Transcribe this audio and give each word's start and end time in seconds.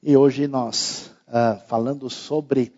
E 0.00 0.16
hoje 0.16 0.46
nós, 0.46 1.12
uh, 1.26 1.58
falando 1.66 2.08
sobre 2.08 2.72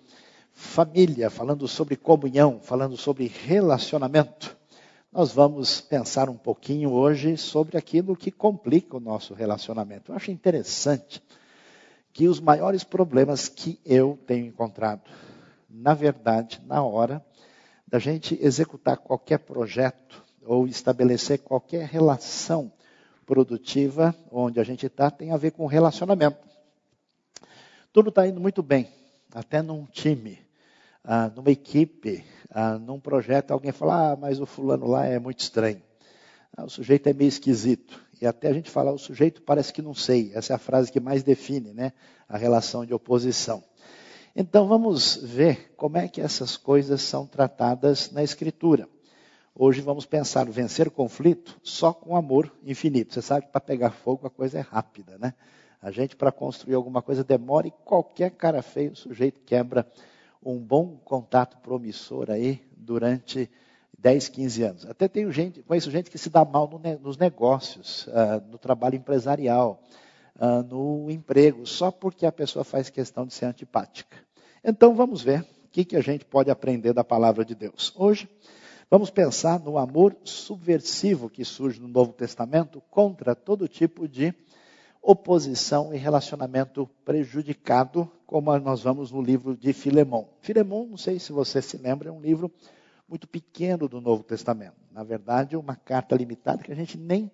família, 0.55 1.29
falando 1.29 1.69
sobre 1.69 1.95
comunhão, 1.95 2.59
falando 2.63 2.97
sobre 2.97 3.27
relacionamento, 3.27 4.57
nós 5.13 5.31
vamos 5.31 5.83
pensar 5.83 6.31
um 6.31 6.37
pouquinho 6.37 6.91
hoje 6.91 7.37
sobre 7.37 7.77
aquilo 7.77 8.17
que 8.17 8.31
complica 8.31 8.97
o 8.97 9.01
nosso 9.01 9.35
relacionamento. 9.35 10.11
Eu 10.11 10.17
acho 10.17 10.31
interessante 10.31 11.23
que 12.11 12.27
os 12.27 12.41
maiores 12.41 12.85
problemas 12.85 13.51
que 13.51 13.79
eu 13.85 14.19
tenho 14.27 14.47
encontrado, 14.47 15.03
na 15.69 15.93
verdade, 15.93 16.59
na 16.67 16.83
hora 16.83 17.23
da 17.87 17.99
gente 17.99 18.39
executar 18.41 18.97
qualquer 18.97 19.41
projeto 19.41 20.25
ou 20.43 20.67
estabelecer 20.67 21.41
qualquer 21.41 21.87
relação 21.87 22.73
produtiva 23.27 24.15
onde 24.33 24.59
a 24.59 24.65
gente 24.65 24.87
está, 24.87 25.11
tem 25.11 25.33
a 25.33 25.37
ver 25.37 25.51
com 25.51 25.67
relacionamento. 25.67 26.50
Tudo 27.93 28.11
está 28.11 28.25
indo 28.25 28.41
muito 28.41 28.63
bem, 28.63 28.89
até 29.35 29.61
num 29.61 29.85
time, 29.85 30.39
ah, 31.03 31.29
numa 31.35 31.51
equipe, 31.51 32.25
ah, 32.49 32.79
num 32.79 33.01
projeto, 33.01 33.51
alguém 33.51 33.73
fala, 33.73 34.13
ah, 34.13 34.17
mas 34.17 34.39
o 34.39 34.47
fulano 34.47 34.87
lá 34.87 35.07
é 35.07 35.19
muito 35.19 35.41
estranho. 35.41 35.83
Ah, 36.57 36.65
o 36.65 36.71
sujeito 36.71 37.09
é 37.09 37.13
meio 37.13 37.27
esquisito. 37.27 38.01
E 38.23 38.27
até 38.29 38.49
a 38.49 38.53
gente 38.53 38.71
fala, 38.71 38.93
o 38.93 38.99
sujeito 38.99 39.43
parece 39.43 39.73
que 39.73 39.83
não 39.83 39.93
sei. 39.93 40.31
Essa 40.35 40.53
é 40.53 40.57
a 40.57 40.59
frase 40.59 40.93
que 40.93 41.01
mais 41.01 41.25
define 41.25 41.73
né, 41.73 41.93
a 42.29 42.39
relação 42.39 42.87
de 42.87 42.95
oposição. 42.95 43.65
Então 44.37 44.69
vamos 44.69 45.17
ver 45.17 45.75
como 45.77 45.97
é 45.99 46.07
que 46.07 46.21
essas 46.21 46.57
coisas 46.57 47.03
são 47.03 47.27
tratadas 47.27 48.13
na 48.13 48.23
Escritura. 48.23 48.89
Hoje 49.53 49.81
vamos 49.81 50.07
pensar 50.07 50.49
vencer 50.49 50.87
o 50.87 50.93
conflito 50.93 51.59
só 51.61 51.93
com 51.93 52.15
amor 52.15 52.53
infinito. 52.63 53.15
Você 53.15 53.21
sabe 53.21 53.47
que 53.47 53.53
para 53.53 53.61
pegar 53.61 53.91
fogo 53.91 54.29
a 54.29 54.31
coisa 54.31 54.59
é 54.59 54.63
rápida, 54.63 55.19
né? 55.19 55.35
A 55.83 55.91
gente, 55.91 56.15
para 56.15 56.31
construir 56.31 56.75
alguma 56.75 57.01
coisa, 57.01 57.25
demora 57.25 57.67
e 57.67 57.71
qualquer 57.71 58.31
cara 58.33 58.61
feio, 58.61 58.93
o 58.93 58.97
sujeito 58.97 59.41
quebra 59.41 59.87
um 60.43 60.59
bom 60.59 60.97
contato 61.05 61.59
promissor 61.59 62.31
aí 62.31 62.63
durante 62.77 63.51
10, 63.99 64.29
15 64.29 64.63
anos. 64.63 64.87
Até 64.87 65.09
tenho 65.09 65.33
gente, 65.33 65.63
conheço 65.63 65.91
gente 65.91 66.11
que 66.11 66.19
se 66.19 66.31
dá 66.31 66.45
mal 66.45 66.69
no, 66.69 66.79
nos 66.99 67.17
negócios, 67.17 68.07
uh, 68.09 68.43
no 68.51 68.59
trabalho 68.59 68.97
empresarial, 68.97 69.83
uh, 70.37 70.63
no 70.63 71.11
emprego, 71.11 71.67
só 71.67 71.91
porque 71.91 72.27
a 72.27 72.33
pessoa 72.33 72.65
faz 72.65 72.91
questão 72.91 73.27
de 73.27 73.33
ser 73.33 73.47
antipática. 73.47 74.17
Então 74.63 74.95
vamos 74.95 75.23
ver 75.23 75.41
o 75.41 75.69
que, 75.71 75.85
que 75.85 75.97
a 75.97 76.03
gente 76.03 76.25
pode 76.25 76.51
aprender 76.51 76.93
da 76.93 77.05
palavra 77.05 77.45
de 77.45 77.55
Deus. 77.55 77.93
Hoje 77.97 78.29
vamos 78.91 79.11
pensar 79.11 79.61
no 79.61 79.79
amor 79.79 80.17
subversivo 80.25 81.31
que 81.31 81.45
surge 81.45 81.81
no 81.81 81.89
Novo 81.89 82.13
Testamento 82.13 82.83
contra 82.91 83.35
todo 83.35 83.69
tipo 83.69 84.07
de 84.07 84.35
oposição 85.03 85.95
e 85.95 85.97
relacionamento 85.97 86.89
prejudicado, 87.05 88.11
como 88.27 88.57
nós 88.59 88.83
vamos 88.83 89.11
no 89.11 89.23
livro 89.23 89.57
de 89.57 89.73
Filemão. 89.73 90.29
Filemão, 90.41 90.87
não 90.87 90.97
sei 90.97 91.19
se 91.19 91.33
você 91.33 91.63
se 91.63 91.77
lembra, 91.77 92.09
é 92.09 92.13
um 92.13 92.21
livro 92.21 92.53
muito 93.09 93.27
pequeno 93.27 93.89
do 93.89 94.01
Novo 94.01 94.23
Testamento. 94.23 94.77
Na 94.93 95.03
verdade, 95.03 95.57
uma 95.57 95.75
carta 95.75 96.15
limitada 96.15 96.63
que 96.63 96.71
a 96.71 96.77
gente 96.77 96.97
nem 96.97 97.31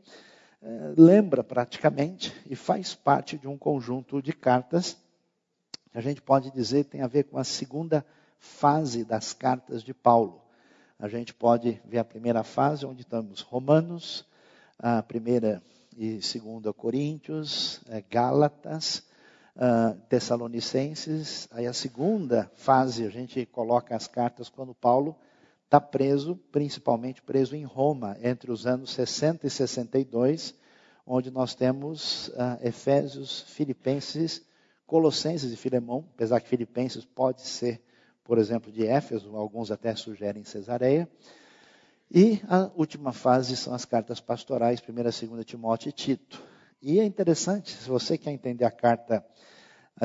eh, 0.62 0.94
lembra 0.96 1.44
praticamente 1.44 2.32
e 2.48 2.56
faz 2.56 2.94
parte 2.94 3.36
de 3.36 3.46
um 3.46 3.58
conjunto 3.58 4.22
de 4.22 4.32
cartas 4.32 4.96
que 5.96 5.98
a 5.98 6.02
gente 6.02 6.20
pode 6.20 6.50
dizer 6.50 6.84
tem 6.84 7.00
a 7.00 7.06
ver 7.06 7.24
com 7.24 7.38
a 7.38 7.44
segunda 7.44 8.04
fase 8.38 9.04
das 9.04 9.32
cartas 9.32 9.82
de 9.82 9.94
Paulo. 9.94 10.42
A 10.98 11.08
gente 11.08 11.32
pode 11.34 11.80
ver 11.84 11.98
a 11.98 12.04
primeira 12.04 12.42
fase, 12.42 12.86
onde 12.86 13.02
estamos 13.02 13.40
Romanos, 13.40 14.26
a 14.78 15.02
primeira 15.02 15.62
e 15.96 16.20
segunda 16.20 16.72
Coríntios, 16.72 17.80
eh, 17.88 18.04
Gálatas, 18.10 19.02
uh, 19.56 19.98
Tessalonicenses. 20.08 21.48
Aí 21.50 21.66
a 21.66 21.72
segunda 21.72 22.50
fase, 22.54 23.06
a 23.06 23.08
gente 23.08 23.46
coloca 23.46 23.96
as 23.96 24.06
cartas 24.06 24.48
quando 24.50 24.74
Paulo 24.74 25.16
está 25.64 25.80
preso, 25.80 26.36
principalmente 26.52 27.22
preso 27.22 27.56
em 27.56 27.64
Roma, 27.64 28.16
entre 28.22 28.52
os 28.52 28.66
anos 28.66 28.90
60 28.92 29.46
e 29.46 29.50
62, 29.50 30.54
onde 31.06 31.30
nós 31.30 31.54
temos 31.54 32.28
uh, 32.28 32.58
Efésios, 32.62 33.42
Filipenses, 33.48 34.44
Colossenses 34.86 35.52
e 35.52 35.56
Filemão, 35.56 36.04
apesar 36.14 36.40
que 36.40 36.48
Filipenses 36.48 37.04
pode 37.04 37.42
ser, 37.42 37.82
por 38.22 38.38
exemplo, 38.38 38.70
de 38.70 38.86
Éfeso, 38.86 39.34
alguns 39.34 39.70
até 39.70 39.94
sugerem 39.96 40.44
Cesareia. 40.44 41.08
E 42.10 42.40
a 42.48 42.70
última 42.76 43.12
fase 43.12 43.56
são 43.56 43.74
as 43.74 43.84
cartas 43.84 44.20
pastorais, 44.20 44.80
1 44.80 44.92
e 44.92 45.02
2 45.02 45.44
Timóteo 45.44 45.88
e 45.88 45.92
Tito. 45.92 46.42
E 46.80 47.00
é 47.00 47.04
interessante, 47.04 47.72
se 47.72 47.88
você 47.88 48.16
quer 48.16 48.30
entender 48.30 48.64
a 48.64 48.70
carta 48.70 49.24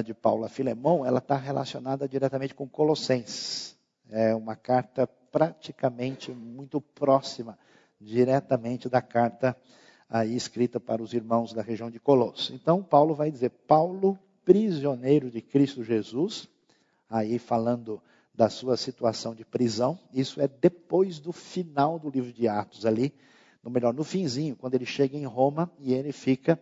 de 0.04 0.14
Paulo 0.14 0.46
a 0.46 0.50
Filemão, 0.50 1.06
ela 1.06 1.20
está 1.20 1.36
relacionada 1.36 2.08
diretamente 2.08 2.56
com 2.56 2.68
Colossenses. 2.68 3.78
É 4.10 4.34
uma 4.34 4.56
carta 4.56 5.08
praticamente 5.32 6.32
muito 6.32 6.82
próxima, 6.82 7.58
diretamente 8.00 8.90
da 8.90 9.02
carta 9.02 9.56
aí 10.10 10.36
escrita 10.36 10.80
para 10.80 11.02
os 11.02 11.14
irmãos 11.14 11.54
da 11.54 11.62
região 11.62 11.90
de 11.90 12.00
Colosso. 12.00 12.54
Então, 12.54 12.84
Paulo 12.84 13.14
vai 13.14 13.32
dizer: 13.32 13.50
Paulo, 13.68 14.18
prisioneiro 14.44 15.30
de 15.30 15.42
Cristo 15.42 15.84
Jesus, 15.84 16.50
aí 17.10 17.38
falando 17.38 18.02
da 18.34 18.50
sua 18.50 18.78
situação 18.78 19.36
de 19.36 19.44
prisão, 19.44 20.00
isso 20.14 20.42
é 20.42 20.48
depois 20.48 21.20
do 21.20 21.32
final 21.32 22.00
do 22.00 22.10
livro 22.10 22.32
de 22.32 22.48
Atos, 22.48 22.86
ali, 22.86 23.14
no 23.64 23.70
melhor, 23.70 23.94
no 23.94 24.04
finzinho, 24.04 24.56
quando 24.56 24.76
ele 24.76 24.86
chega 24.86 25.18
em 25.18 25.26
Roma 25.26 25.72
e 25.80 25.94
ele 25.94 26.12
fica 26.12 26.60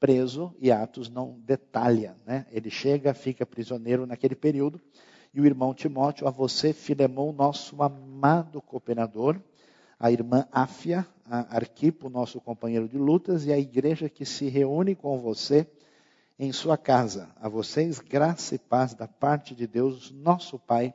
preso, 0.00 0.54
e 0.60 0.70
Atos 0.70 1.10
não 1.10 1.38
detalha, 1.40 2.16
né? 2.24 2.46
Ele 2.52 2.70
chega, 2.70 3.12
fica 3.12 3.44
prisioneiro 3.44 4.06
naquele 4.06 4.36
período, 4.36 4.80
e 5.34 5.40
o 5.40 5.44
irmão 5.44 5.74
Timóteo, 5.74 6.26
a 6.26 6.30
você, 6.30 6.72
Filemão, 6.72 7.32
nosso 7.32 7.82
amado 7.82 8.62
cooperador, 8.62 9.40
a 9.98 10.10
irmã 10.12 10.46
Áfia, 10.52 11.06
a 11.26 11.56
Arquipo, 11.56 12.08
nosso 12.08 12.40
companheiro 12.40 12.88
de 12.88 12.96
lutas, 12.96 13.44
e 13.44 13.52
a 13.52 13.58
igreja 13.58 14.08
que 14.08 14.24
se 14.24 14.48
reúne 14.48 14.94
com 14.94 15.18
você 15.18 15.66
em 16.38 16.52
sua 16.52 16.78
casa. 16.78 17.28
A 17.36 17.48
vocês, 17.48 17.98
graça 17.98 18.54
e 18.54 18.58
paz 18.58 18.94
da 18.94 19.08
parte 19.08 19.54
de 19.54 19.66
Deus, 19.66 20.12
nosso 20.12 20.58
Pai 20.58 20.94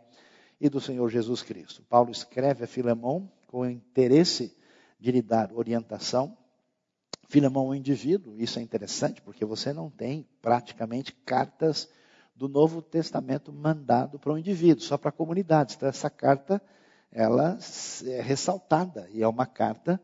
e 0.63 0.69
do 0.69 0.79
Senhor 0.79 1.09
Jesus 1.09 1.41
Cristo. 1.41 1.83
Paulo 1.89 2.09
escreve 2.09 2.63
a 2.63 2.67
Filemão 2.67 3.29
com 3.47 3.59
o 3.59 3.69
interesse 3.69 4.55
de 4.97 5.11
lhe 5.11 5.21
dar 5.21 5.51
orientação. 5.53 6.37
Filemão 7.27 7.65
é 7.65 7.69
um 7.71 7.75
indivíduo, 7.75 8.39
isso 8.39 8.59
é 8.59 8.61
interessante, 8.61 9.21
porque 9.21 9.43
você 9.43 9.73
não 9.73 9.89
tem 9.89 10.25
praticamente 10.41 11.11
cartas 11.25 11.89
do 12.33 12.47
Novo 12.47 12.81
Testamento 12.81 13.51
mandado 13.51 14.17
para 14.17 14.31
um 14.31 14.37
indivíduo, 14.37 14.81
só 14.81 14.97
para 14.97 15.11
comunidades. 15.11 15.75
Então, 15.75 15.89
essa 15.89 16.09
carta, 16.09 16.61
ela 17.11 17.59
é 18.05 18.21
ressaltada, 18.21 19.09
e 19.11 19.21
é 19.21 19.27
uma 19.27 19.45
carta 19.45 19.99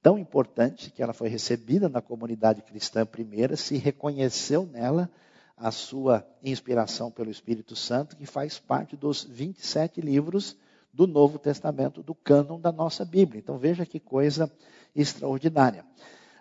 tão 0.00 0.16
importante 0.16 0.88
que 0.92 1.02
ela 1.02 1.12
foi 1.12 1.28
recebida 1.28 1.88
na 1.88 2.00
comunidade 2.00 2.62
cristã 2.62 3.04
primeira, 3.04 3.56
se 3.56 3.76
reconheceu 3.76 4.66
nela 4.66 5.10
a 5.56 5.70
sua 5.70 6.26
inspiração 6.42 7.10
pelo 7.10 7.30
Espírito 7.30 7.74
Santo, 7.74 8.16
que 8.16 8.26
faz 8.26 8.58
parte 8.58 8.96
dos 8.96 9.24
27 9.24 10.00
livros 10.00 10.56
do 10.92 11.06
Novo 11.06 11.38
Testamento, 11.38 12.02
do 12.02 12.14
cânon 12.14 12.60
da 12.60 12.72
nossa 12.72 13.04
Bíblia. 13.04 13.38
Então 13.38 13.58
veja 13.58 13.86
que 13.86 13.98
coisa 13.98 14.50
extraordinária 14.94 15.84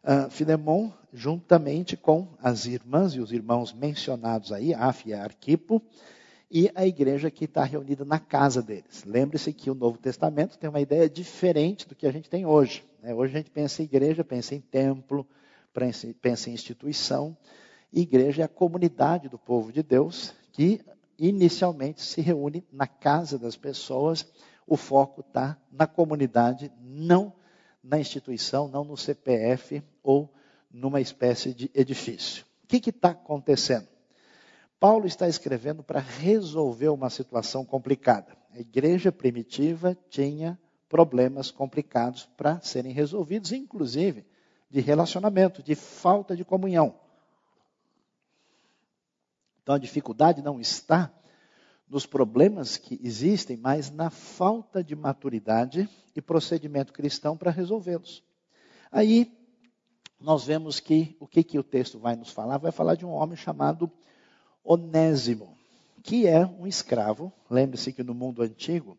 uh, 0.04 0.30
Filemon, 0.30 0.92
juntamente 1.14 1.98
com 1.98 2.28
as 2.42 2.66
irmãs 2.66 3.14
e 3.14 3.20
os 3.20 3.32
irmãos 3.32 3.74
mencionados 3.74 4.52
aí, 4.52 4.74
Áfia 4.74 5.16
e 5.16 5.20
Arquipo, 5.20 5.82
e 6.50 6.72
a 6.76 6.86
igreja 6.86 7.32
que 7.32 7.46
está 7.46 7.64
reunida 7.64 8.06
na 8.06 8.20
casa 8.20 8.62
deles. 8.62 9.04
Lembre-se 9.06 9.52
que 9.52 9.70
o 9.70 9.76
Novo 9.76 9.98
Testamento 9.98 10.58
tem 10.58 10.70
uma 10.70 10.80
ideia 10.80 11.10
diferente 11.10 11.88
do 11.88 11.96
que 11.96 12.06
a 12.06 12.12
gente 12.12 12.30
tem 12.30 12.46
hoje. 12.46 12.84
Né? 13.02 13.14
Hoje 13.14 13.34
a 13.34 13.38
gente 13.38 13.50
pensa 13.50 13.82
em 13.82 13.86
igreja, 13.86 14.24
pensa 14.24 14.54
em 14.54 14.62
templo, 14.62 15.28
pensa 16.22 16.50
em 16.50 16.54
instituição. 16.54 17.36
Igreja 17.92 18.42
é 18.42 18.46
a 18.46 18.50
comunidade 18.50 19.30
do 19.30 19.38
povo 19.38 19.72
de 19.72 19.82
Deus 19.82 20.34
que 20.52 20.82
inicialmente 21.18 22.02
se 22.02 22.22
reúne 22.22 22.66
na 22.72 22.88
casa 22.88 23.38
das 23.38 23.56
pessoas. 23.56 24.26
O 24.68 24.76
foco 24.76 25.22
está 25.22 25.58
na 25.72 25.88
comunidade, 25.88 26.72
não 26.80 27.34
na 27.84 28.00
instituição, 28.00 28.68
não 28.68 28.84
no 28.84 28.98
CPF 28.98 29.84
ou 30.04 30.34
numa 30.72 31.00
espécie 31.00 31.54
de 31.54 31.72
edifício. 31.74 32.46
O 32.64 32.68
que 32.68 32.90
está 32.90 33.10
acontecendo? 33.10 33.88
Paulo 34.80 35.08
está 35.08 35.28
escrevendo 35.28 35.84
para 35.84 36.00
resolver 36.00 36.90
uma 36.90 37.10
situação 37.10 37.64
complicada. 37.64 38.36
A 38.54 38.60
igreja 38.60 39.12
primitiva 39.12 39.98
tinha 40.10 40.60
problemas 40.90 41.50
complicados 41.50 42.26
para 42.38 42.60
serem 42.62 42.92
resolvidos, 42.92 43.52
inclusive 43.52 44.26
de 44.70 44.82
relacionamento, 44.82 45.64
de 45.64 45.76
falta 45.76 46.36
de 46.36 46.44
comunhão. 46.44 46.96
Então 49.66 49.74
a 49.74 49.80
dificuldade 49.80 50.44
não 50.44 50.60
está 50.60 51.12
nos 51.90 52.06
problemas 52.06 52.78
que 52.78 53.00
existem, 53.04 53.58
mas 53.58 53.90
na 53.90 54.12
falta 54.12 54.84
de 54.84 54.96
maturidade 54.96 55.90
e 56.16 56.22
procedimento 56.22 56.94
cristão 56.94 57.36
para 57.36 57.50
resolvê-los. 57.50 58.24
Aí 58.92 59.36
nós 60.22 60.46
vemos 60.46 60.80
que 60.80 61.18
o 61.20 61.26
que, 61.26 61.44
que 61.44 61.58
o 61.58 61.64
texto 61.64 61.98
vai 61.98 62.16
nos 62.16 62.30
falar? 62.30 62.60
Vai 62.60 62.72
falar 62.72 62.94
de 62.94 63.08
um 63.08 63.10
homem 63.10 63.36
chamado 63.36 63.92
Onésimo, 64.64 65.58
que 66.04 66.28
é 66.28 66.46
um 66.46 66.68
escravo. 66.68 67.34
Lembre-se 67.50 67.92
que 67.92 68.04
no 68.04 68.14
mundo 68.14 68.44
antigo, 68.44 68.96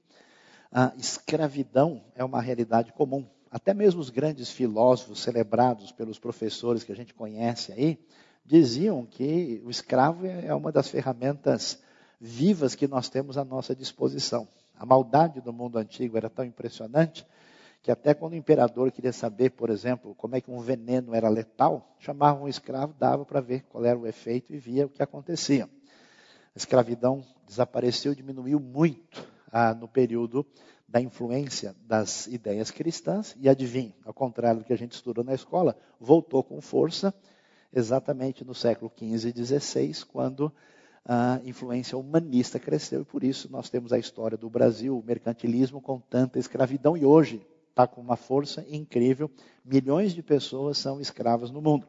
a 0.72 0.92
escravidão 0.98 2.02
é 2.16 2.24
uma 2.24 2.40
realidade 2.40 2.92
comum. 2.92 3.24
Até 3.52 3.72
mesmo 3.72 4.00
os 4.00 4.10
grandes 4.10 4.50
filósofos 4.50 5.20
celebrados 5.20 5.92
pelos 5.92 6.18
professores 6.18 6.82
que 6.82 6.90
a 6.90 6.96
gente 6.96 7.14
conhece 7.14 7.70
aí, 7.70 8.04
diziam 8.46 9.04
que 9.04 9.60
o 9.64 9.70
escravo 9.70 10.26
é 10.26 10.54
uma 10.54 10.70
das 10.70 10.88
ferramentas 10.88 11.82
vivas 12.20 12.74
que 12.74 12.86
nós 12.86 13.08
temos 13.08 13.36
à 13.36 13.44
nossa 13.44 13.74
disposição. 13.74 14.48
A 14.78 14.86
maldade 14.86 15.40
do 15.40 15.52
mundo 15.52 15.78
antigo 15.78 16.16
era 16.16 16.30
tão 16.30 16.44
impressionante 16.44 17.26
que 17.82 17.90
até 17.90 18.14
quando 18.14 18.32
o 18.32 18.36
imperador 18.36 18.90
queria 18.90 19.12
saber, 19.12 19.50
por 19.50 19.70
exemplo, 19.70 20.14
como 20.16 20.34
é 20.34 20.40
que 20.40 20.50
um 20.50 20.58
veneno 20.58 21.14
era 21.14 21.28
letal, 21.28 21.94
chamava 21.98 22.42
um 22.42 22.48
escravo, 22.48 22.94
dava 22.98 23.24
para 23.24 23.40
ver 23.40 23.64
qual 23.68 23.84
era 23.84 23.98
o 23.98 24.06
efeito 24.06 24.52
e 24.52 24.58
via 24.58 24.86
o 24.86 24.88
que 24.88 25.02
acontecia. 25.02 25.64
A 25.64 26.58
escravidão 26.58 27.24
desapareceu, 27.46 28.14
diminuiu 28.14 28.58
muito 28.58 29.24
ah, 29.52 29.74
no 29.74 29.86
período 29.86 30.44
da 30.88 31.00
influência 31.00 31.74
das 31.86 32.26
ideias 32.26 32.70
cristãs 32.70 33.36
e 33.40 33.48
adivinhe, 33.48 33.94
ao 34.04 34.14
contrário 34.14 34.60
do 34.60 34.64
que 34.64 34.72
a 34.72 34.78
gente 34.78 34.92
estudou 34.92 35.22
na 35.22 35.34
escola, 35.34 35.76
voltou 36.00 36.42
com 36.42 36.60
força 36.60 37.14
exatamente 37.72 38.44
no 38.44 38.54
século 38.54 38.90
XV 38.96 39.32
e 39.36 39.44
XVI, 39.44 40.04
quando 40.06 40.52
a 41.04 41.40
influência 41.44 41.96
humanista 41.96 42.58
cresceu 42.58 43.02
e 43.02 43.04
por 43.04 43.22
isso 43.22 43.50
nós 43.50 43.70
temos 43.70 43.92
a 43.92 43.98
história 43.98 44.36
do 44.36 44.50
Brasil, 44.50 44.98
o 44.98 45.04
mercantilismo 45.04 45.80
com 45.80 46.00
tanta 46.00 46.38
escravidão 46.38 46.96
e 46.96 47.04
hoje 47.04 47.46
está 47.70 47.86
com 47.86 48.00
uma 48.00 48.16
força 48.16 48.64
incrível. 48.68 49.30
Milhões 49.64 50.12
de 50.12 50.22
pessoas 50.22 50.78
são 50.78 51.00
escravas 51.00 51.50
no 51.50 51.60
mundo. 51.60 51.86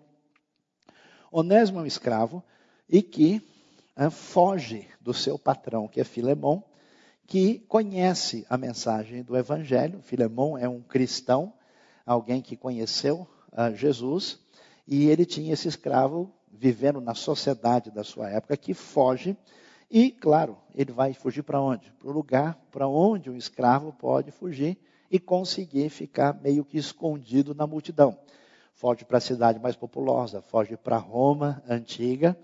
Onésimo 1.31 1.79
é 1.79 1.83
um 1.83 1.85
escravo 1.85 2.43
e 2.87 3.01
que 3.01 3.41
uh, 3.97 4.11
foge 4.11 4.87
do 5.01 5.13
seu 5.13 5.39
patrão, 5.39 5.87
que 5.87 5.99
é 5.99 6.03
Filemão, 6.03 6.63
que 7.25 7.59
conhece 7.67 8.45
a 8.49 8.57
mensagem 8.57 9.23
do 9.23 9.35
Evangelho. 9.35 10.01
Filemão 10.01 10.57
é 10.57 10.69
um 10.69 10.81
cristão, 10.81 11.53
alguém 12.05 12.41
que 12.41 12.55
conheceu 12.55 13.27
uh, 13.51 13.75
Jesus, 13.75 14.39
e 14.87 15.09
ele 15.09 15.25
tinha 15.25 15.53
esse 15.53 15.67
escravo 15.67 16.31
vivendo 16.51 17.01
na 17.01 17.13
sociedade 17.13 17.91
da 17.91 18.03
sua 18.03 18.29
época 18.29 18.55
que 18.55 18.73
foge. 18.73 19.37
E, 19.91 20.11
claro, 20.11 20.57
ele 20.73 20.91
vai 20.91 21.13
fugir 21.13 21.43
para 21.43 21.61
onde? 21.61 21.91
Para 21.99 22.09
o 22.09 22.13
lugar 22.13 22.57
para 22.71 22.87
onde 22.87 23.29
um 23.29 23.35
escravo 23.35 23.91
pode 23.93 24.31
fugir 24.31 24.77
e 25.11 25.19
conseguir 25.19 25.89
ficar 25.89 26.39
meio 26.41 26.65
que 26.65 26.77
escondido 26.77 27.53
na 27.53 27.67
multidão. 27.67 28.17
Foge 28.73 29.03
para 29.03 29.17
a 29.17 29.21
cidade 29.21 29.59
mais 29.59 29.75
populosa, 29.75 30.41
foge 30.41 30.77
para 30.77 30.97
Roma 30.97 31.63
antiga, 31.67 32.37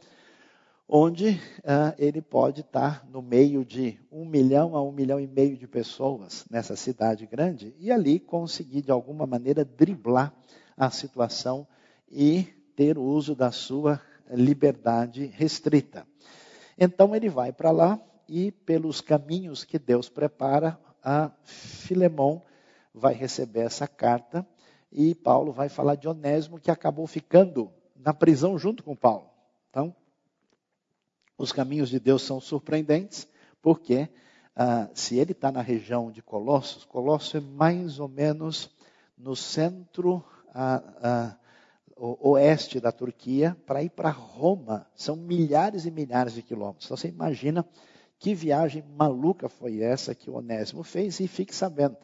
onde 0.87 1.29
uh, 1.59 1.93
ele 1.97 2.21
pode 2.21 2.61
estar 2.61 3.05
no 3.07 3.21
meio 3.21 3.63
de 3.63 3.99
um 4.11 4.25
milhão 4.25 4.75
a 4.75 4.81
um 4.81 4.91
milhão 4.91 5.19
e 5.19 5.27
meio 5.27 5.57
de 5.57 5.67
pessoas 5.67 6.45
nessa 6.49 6.75
cidade 6.75 7.25
grande 7.25 7.75
e 7.77 7.91
ali 7.91 8.19
conseguir 8.19 8.81
de 8.81 8.91
alguma 8.91 9.25
maneira 9.25 9.63
driblar 9.63 10.33
a 10.75 10.89
situação 10.89 11.67
e 12.13 12.43
ter 12.75 12.97
o 12.97 13.03
uso 13.03 13.35
da 13.35 13.51
sua 13.51 13.99
liberdade 14.29 15.25
restrita. 15.25 16.05
Então 16.77 17.15
ele 17.15 17.27
vai 17.27 17.51
para 17.51 17.71
lá 17.71 17.99
e 18.29 18.51
pelos 18.51 19.01
caminhos 19.01 19.63
que 19.63 19.79
Deus 19.79 20.09
prepara, 20.09 20.79
a 21.03 21.31
Filemão 21.43 22.41
vai 22.93 23.13
receber 23.13 23.61
essa 23.61 23.87
carta 23.87 24.47
e 24.91 25.15
Paulo 25.15 25.51
vai 25.51 25.69
falar 25.69 25.95
de 25.95 26.07
Onésimo 26.07 26.59
que 26.59 26.69
acabou 26.69 27.07
ficando 27.07 27.71
na 27.95 28.13
prisão 28.13 28.57
junto 28.57 28.83
com 28.83 28.95
Paulo. 28.95 29.29
Então, 29.69 29.95
os 31.37 31.51
caminhos 31.51 31.89
de 31.89 31.99
Deus 31.99 32.21
são 32.21 32.39
surpreendentes, 32.39 33.27
porque 33.61 34.07
ah, 34.55 34.87
se 34.93 35.17
ele 35.17 35.31
está 35.31 35.51
na 35.51 35.61
região 35.61 36.11
de 36.11 36.21
Colossos, 36.21 36.85
Colossos 36.85 37.33
é 37.35 37.39
mais 37.39 37.99
ou 37.99 38.07
menos 38.07 38.69
no 39.17 39.35
centro 39.35 40.23
ah, 40.53 40.83
ah, 41.01 41.37
oeste 42.03 42.79
da 42.79 42.91
Turquia, 42.91 43.55
para 43.65 43.81
ir 43.81 43.89
para 43.89 44.09
Roma, 44.09 44.85
são 44.95 45.15
milhares 45.15 45.85
e 45.85 45.91
milhares 45.91 46.33
de 46.33 46.41
quilômetros. 46.41 46.85
Então 46.85 46.97
você 46.97 47.07
imagina 47.07 47.65
que 48.19 48.35
viagem 48.35 48.83
maluca 48.97 49.47
foi 49.47 49.81
essa 49.81 50.13
que 50.13 50.29
o 50.29 50.35
Onésimo 50.35 50.83
fez 50.83 51.19
e 51.19 51.27
fique 51.27 51.55
sabendo 51.55 51.97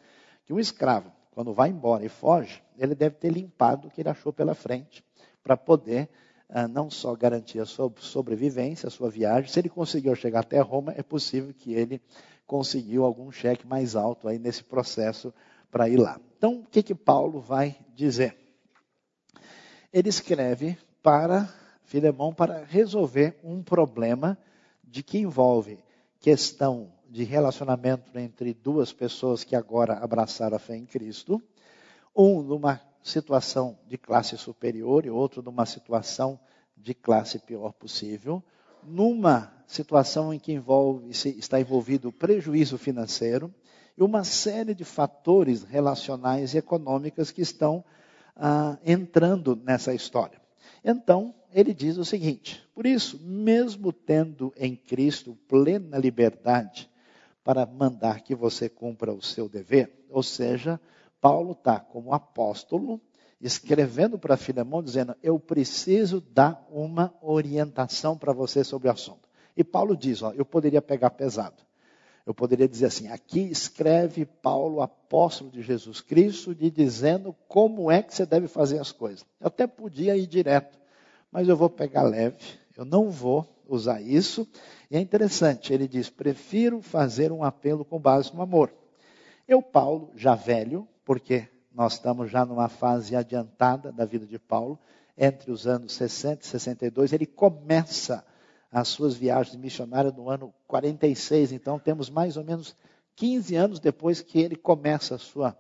que 0.46 0.54
um 0.54 0.60
escravo, 0.60 1.12
quando 1.32 1.54
vai 1.54 1.70
embora 1.70 2.06
e 2.06 2.10
foge, 2.10 2.62
ele 2.78 2.96
deve 2.96 3.16
ter 3.16 3.32
limpado 3.32 3.88
o 3.88 3.92
que 3.92 4.02
ele 4.02 4.10
achou 4.10 4.32
pela 4.32 4.56
frente, 4.56 5.04
para 5.44 5.56
poder 5.56 6.10
ah, 6.48 6.68
não 6.68 6.90
só 6.90 7.16
garantir 7.16 7.60
a 7.60 7.66
sua 7.66 7.94
sobrevivência, 8.00 8.88
a 8.88 8.90
sua 8.90 9.10
viagem, 9.10 9.50
se 9.50 9.60
ele 9.60 9.70
conseguiu 9.70 10.16
chegar 10.16 10.40
até 10.40 10.60
Roma, 10.60 10.94
é 10.98 11.04
possível 11.04 11.54
que 11.54 11.74
ele 11.74 12.02
conseguiu 12.48 13.06
algum 13.06 13.32
cheque 13.32 13.68
mais 13.68 13.96
alto 13.96 14.28
aí 14.28 14.40
nesse 14.40 14.64
processo 14.64 15.34
para 15.70 15.88
ir 15.88 15.98
lá. 15.98 16.20
Então, 16.38 16.62
o 16.62 16.66
que, 16.66 16.82
que 16.82 16.96
Paulo 16.96 17.40
vai 17.40 17.78
dizer? 17.94 18.49
Ele 19.92 20.10
escreve 20.10 20.78
para 21.02 21.52
Filemão 21.84 22.32
para 22.32 22.64
resolver 22.64 23.40
um 23.44 23.64
problema 23.64 24.38
de 24.84 25.02
que 25.02 25.18
envolve 25.18 25.80
questão 26.20 26.92
de 27.10 27.24
relacionamento 27.24 28.18
entre 28.20 28.54
duas 28.54 28.94
pessoas 28.94 29.44
que 29.44 29.56
agora 29.56 29.94
abraçaram 29.94 30.56
a 30.56 30.60
fé 30.60 30.76
em 30.76 30.86
Cristo, 30.86 31.42
um 32.16 32.44
numa 32.44 32.80
situação 33.02 33.80
de 33.88 33.98
classe 33.98 34.38
superior 34.38 35.04
e 35.06 35.10
outro 35.10 35.42
numa 35.42 35.66
situação 35.66 36.40
de 36.78 36.94
classe 36.94 37.40
pior 37.40 37.74
possível, 37.74 38.44
numa 38.84 39.52
situação 39.66 40.32
em 40.32 40.38
que 40.38 40.54
envolve, 40.54 41.10
está 41.10 41.60
envolvido 41.60 42.12
prejuízo 42.12 42.78
financeiro 42.78 43.52
e 43.98 44.04
uma 44.04 44.24
série 44.24 44.76
de 44.76 44.86
fatores 44.86 45.64
relacionais 45.64 46.54
e 46.54 46.60
econômicos 46.60 47.32
que 47.32 47.42
estão 47.42 47.84
ah, 48.40 48.78
entrando 48.86 49.56
nessa 49.56 49.94
história. 49.94 50.40
Então, 50.84 51.36
ele 51.54 51.74
diz 51.74 51.98
o 51.98 52.06
seguinte: 52.06 52.66
por 52.74 52.86
isso, 52.86 53.20
mesmo 53.22 53.92
tendo 53.92 54.54
em 54.58 54.76
Cristo 54.76 55.38
plena 55.48 55.98
liberdade 55.98 56.90
para 57.44 57.66
mandar 57.66 58.22
que 58.22 58.34
você 58.34 58.70
cumpra 58.70 59.14
o 59.14 59.22
seu 59.22 59.50
dever. 59.50 60.06
Ou 60.10 60.24
seja, 60.24 60.80
Paulo 61.20 61.52
está 61.52 61.80
como 61.80 62.14
apóstolo 62.14 63.02
escrevendo 63.42 64.18
para 64.18 64.38
Filemão 64.38 64.82
dizendo: 64.82 65.16
Eu 65.22 65.40
preciso 65.40 66.22
dar 66.22 66.66
uma 66.72 67.14
orientação 67.22 68.18
para 68.18 68.34
você 68.34 68.64
sobre 68.64 68.88
o 68.88 68.92
assunto. 68.92 69.28
E 69.56 69.64
Paulo 69.64 69.96
diz: 69.98 70.22
ó, 70.22 70.32
Eu 70.32 70.46
poderia 70.46 70.82
pegar 70.82 71.10
pesado. 71.12 71.69
Eu 72.30 72.34
poderia 72.36 72.68
dizer 72.68 72.86
assim: 72.86 73.08
aqui 73.08 73.40
escreve 73.40 74.24
Paulo, 74.24 74.84
apóstolo 74.84 75.50
de 75.50 75.64
Jesus 75.64 76.00
Cristo, 76.00 76.54
de 76.54 76.70
dizendo 76.70 77.36
como 77.48 77.90
é 77.90 78.04
que 78.04 78.14
você 78.14 78.24
deve 78.24 78.48
fazer 78.48 78.78
as 78.78 78.92
coisas. 78.92 79.26
Eu 79.42 79.48
até 79.48 79.66
podia 79.66 80.16
ir 80.16 80.28
direto, 80.28 80.78
mas 81.32 81.48
eu 81.48 81.58
vou 81.58 81.72
pegar 81.72 82.04
leve, 82.04 82.38
eu 82.78 82.86
não 82.86 83.10
vou 83.10 83.48
usar 83.68 84.00
isso. 84.00 84.48
E 84.92 84.96
é 84.96 85.00
interessante, 85.00 85.74
ele 85.74 85.88
diz: 85.88 86.08
prefiro 86.08 86.84
fazer 86.84 87.32
um 87.32 87.44
apelo 87.44 87.84
com 87.84 88.00
base 88.00 88.32
no 88.32 88.44
amor. 88.44 88.72
Eu, 89.48 89.60
Paulo, 89.60 90.12
já 90.16 90.36
velho, 90.36 90.88
porque 91.04 91.48
nós 91.74 91.94
estamos 91.94 92.30
já 92.30 92.46
numa 92.46 92.70
fase 92.70 93.16
adiantada 93.16 93.92
da 93.92 94.06
vida 94.06 94.28
de 94.28 94.38
Paulo, 94.38 94.78
entre 95.18 95.52
os 95.52 95.66
anos 95.66 95.94
60 95.94 96.44
e 96.44 96.48
62, 96.48 97.12
ele 97.12 97.26
começa 97.26 98.24
as 98.72 98.88
suas 98.88 99.16
viagens 99.16 99.56
missionárias 99.56 100.14
no 100.14 100.30
ano 100.30 100.54
46, 100.68 101.52
então 101.52 101.80
temos 101.80 102.10
mais 102.10 102.38
ou 102.38 102.44
menos 102.44 102.76
15 103.16 103.56
anos 103.56 103.80
depois 103.80 104.22
que 104.22 104.40
ele 104.40 104.56
começa 104.56 105.16
a 105.16 105.20
sua 105.20 105.58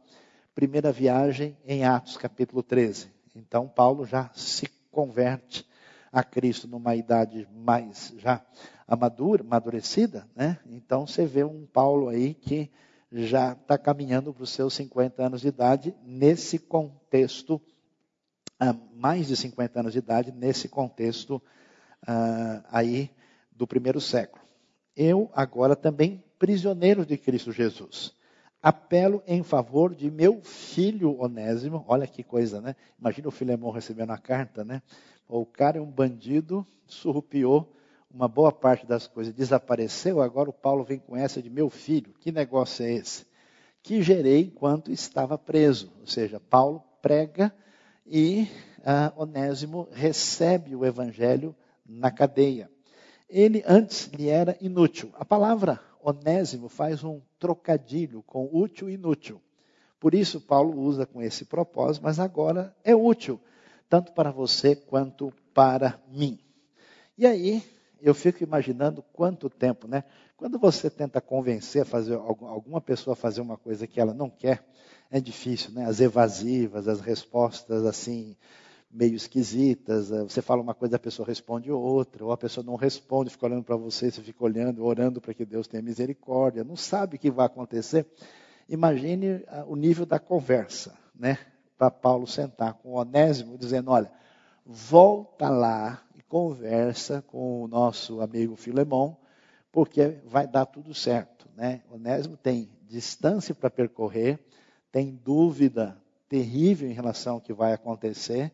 primeira 0.53 0.91
viagem 0.91 1.57
em 1.65 1.83
Atos 1.83 2.17
capítulo 2.17 2.61
13. 2.61 3.09
Então 3.35 3.67
Paulo 3.67 4.05
já 4.05 4.29
se 4.33 4.67
converte 4.91 5.65
a 6.11 6.23
Cristo 6.23 6.67
numa 6.67 6.95
idade 6.95 7.47
mais 7.51 8.13
já 8.17 8.43
amadura, 8.87 9.43
amadurecida, 9.43 10.27
né? 10.35 10.59
Então 10.65 11.05
você 11.05 11.25
vê 11.25 11.43
um 11.43 11.65
Paulo 11.65 12.09
aí 12.09 12.33
que 12.33 12.71
já 13.11 13.53
está 13.53 13.77
caminhando 13.77 14.33
para 14.33 14.43
os 14.43 14.51
seus 14.51 14.73
50 14.75 15.23
anos 15.23 15.41
de 15.41 15.47
idade 15.47 15.95
nesse 16.03 16.59
contexto, 16.59 17.61
mais 18.93 19.27
de 19.27 19.35
50 19.35 19.79
anos 19.79 19.93
de 19.93 19.99
idade, 19.99 20.31
nesse 20.31 20.67
contexto 20.67 21.41
ah, 22.07 22.63
aí 22.71 23.11
do 23.51 23.67
primeiro 23.67 23.99
século. 23.99 24.43
Eu 24.95 25.29
agora 25.33 25.75
também 25.75 26.23
prisioneiro 26.37 27.05
de 27.05 27.17
Cristo 27.17 27.51
Jesus. 27.51 28.13
Apelo 28.61 29.23
em 29.25 29.43
favor 29.43 29.95
de 29.95 30.11
meu 30.11 30.41
filho 30.41 31.19
Onésimo. 31.19 31.85
Olha 31.87 32.05
que 32.05 32.23
coisa, 32.23 32.59
né? 32.59 32.75
Imagina 32.99 33.27
o 33.27 33.31
Filemão 33.31 33.71
recebendo 33.71 34.11
a 34.11 34.17
carta, 34.17 34.65
né? 34.65 34.81
O 35.27 35.45
cara 35.45 35.77
é 35.77 35.81
um 35.81 35.89
bandido, 35.89 36.65
surrupiou 36.85 37.73
uma 38.11 38.27
boa 38.27 38.51
parte 38.51 38.85
das 38.85 39.07
coisas, 39.07 39.33
desapareceu. 39.33 40.21
Agora 40.21 40.49
o 40.49 40.53
Paulo 40.53 40.83
vem 40.83 40.99
com 40.99 41.15
essa 41.15 41.41
de 41.41 41.49
meu 41.49 41.69
filho. 41.69 42.13
Que 42.19 42.31
negócio 42.31 42.83
é 42.83 42.93
esse? 42.93 43.25
Que 43.81 44.01
gerei 44.01 44.41
enquanto 44.41 44.91
estava 44.91 45.37
preso. 45.37 45.93
Ou 45.99 46.07
seja, 46.07 46.39
Paulo 46.39 46.83
prega 47.01 47.53
e 48.05 48.47
ah, 48.83 49.13
Onésimo 49.15 49.87
recebe 49.91 50.75
o 50.75 50.85
evangelho 50.85 51.55
na 51.89 52.11
cadeia. 52.11 52.69
ele 53.29 53.63
antes 53.67 54.07
lhe 54.07 54.29
era 54.29 54.57
inútil. 54.61 55.11
A 55.15 55.25
palavra 55.25 55.79
onésimo 56.01 56.69
faz 56.69 57.03
um 57.03 57.21
trocadilho 57.37 58.23
com 58.23 58.49
útil 58.51 58.89
e 58.89 58.93
inútil. 58.93 59.41
Por 59.99 60.15
isso, 60.15 60.39
Paulo 60.39 60.79
usa 60.79 61.05
com 61.05 61.21
esse 61.21 61.45
propósito, 61.45 62.03
mas 62.03 62.19
agora 62.19 62.73
é 62.83 62.95
útil, 62.95 63.39
tanto 63.89 64.13
para 64.13 64.31
você 64.31 64.75
quanto 64.75 65.33
para 65.53 65.99
mim. 66.09 66.39
E 67.17 67.27
aí, 67.27 67.61
eu 68.01 68.13
fico 68.13 68.41
imaginando 68.43 69.03
quanto 69.11 69.49
tempo, 69.49 69.87
né? 69.87 70.05
Quando 70.37 70.57
você 70.57 70.89
tenta 70.89 71.19
convencer 71.19 71.83
fazer 71.83 72.15
alguma 72.15 72.79
pessoa 72.79 73.13
a 73.13 73.17
fazer 73.17 73.41
uma 73.41 73.57
coisa 73.57 73.85
que 73.85 73.99
ela 73.99 74.13
não 74.13 74.29
quer, 74.29 74.63
é 75.11 75.19
difícil, 75.19 75.71
né? 75.71 75.85
As 75.85 75.99
evasivas, 75.99 76.87
as 76.87 77.01
respostas 77.01 77.85
assim 77.85 78.37
meio 78.91 79.15
esquisitas. 79.15 80.11
Eh, 80.11 80.23
você 80.23 80.41
fala 80.41 80.61
uma 80.61 80.73
coisa, 80.73 80.95
a 80.95 80.99
pessoa 80.99 81.27
responde 81.27 81.71
outra, 81.71 82.25
ou 82.25 82.31
a 82.31 82.37
pessoa 82.37 82.63
não 82.63 82.75
responde, 82.75 83.29
fica 83.29 83.45
olhando 83.45 83.63
para 83.63 83.75
você, 83.75 84.09
você 84.09 84.21
fica 84.21 84.43
olhando, 84.43 84.83
orando 84.83 85.21
para 85.21 85.33
que 85.33 85.45
Deus 85.45 85.67
tenha 85.67 85.83
misericórdia, 85.83 86.63
não 86.63 86.75
sabe 86.75 87.15
o 87.15 87.19
que 87.19 87.29
vai 87.29 87.45
acontecer. 87.45 88.05
Imagine 88.67 89.43
ah, 89.47 89.65
o 89.67 89.75
nível 89.75 90.05
da 90.05 90.19
conversa, 90.19 90.93
né? 91.15 91.37
Para 91.77 91.89
Paulo 91.89 92.27
sentar 92.27 92.73
com 92.73 92.93
Onésimo, 92.93 93.57
dizendo: 93.57 93.91
olha, 93.91 94.11
volta 94.65 95.49
lá 95.49 96.01
e 96.15 96.21
conversa 96.21 97.23
com 97.27 97.63
o 97.63 97.67
nosso 97.67 98.21
amigo 98.21 98.55
Filemão, 98.55 99.17
porque 99.71 100.19
vai 100.25 100.47
dar 100.47 100.65
tudo 100.65 100.93
certo, 100.93 101.47
né? 101.55 101.81
Onésimo 101.91 102.37
tem 102.37 102.69
distância 102.87 103.53
para 103.53 103.69
percorrer, 103.69 104.39
tem 104.91 105.19
dúvida 105.23 105.97
terrível 106.27 106.89
em 106.89 106.93
relação 106.93 107.35
ao 107.35 107.41
que 107.41 107.53
vai 107.53 107.73
acontecer, 107.73 108.51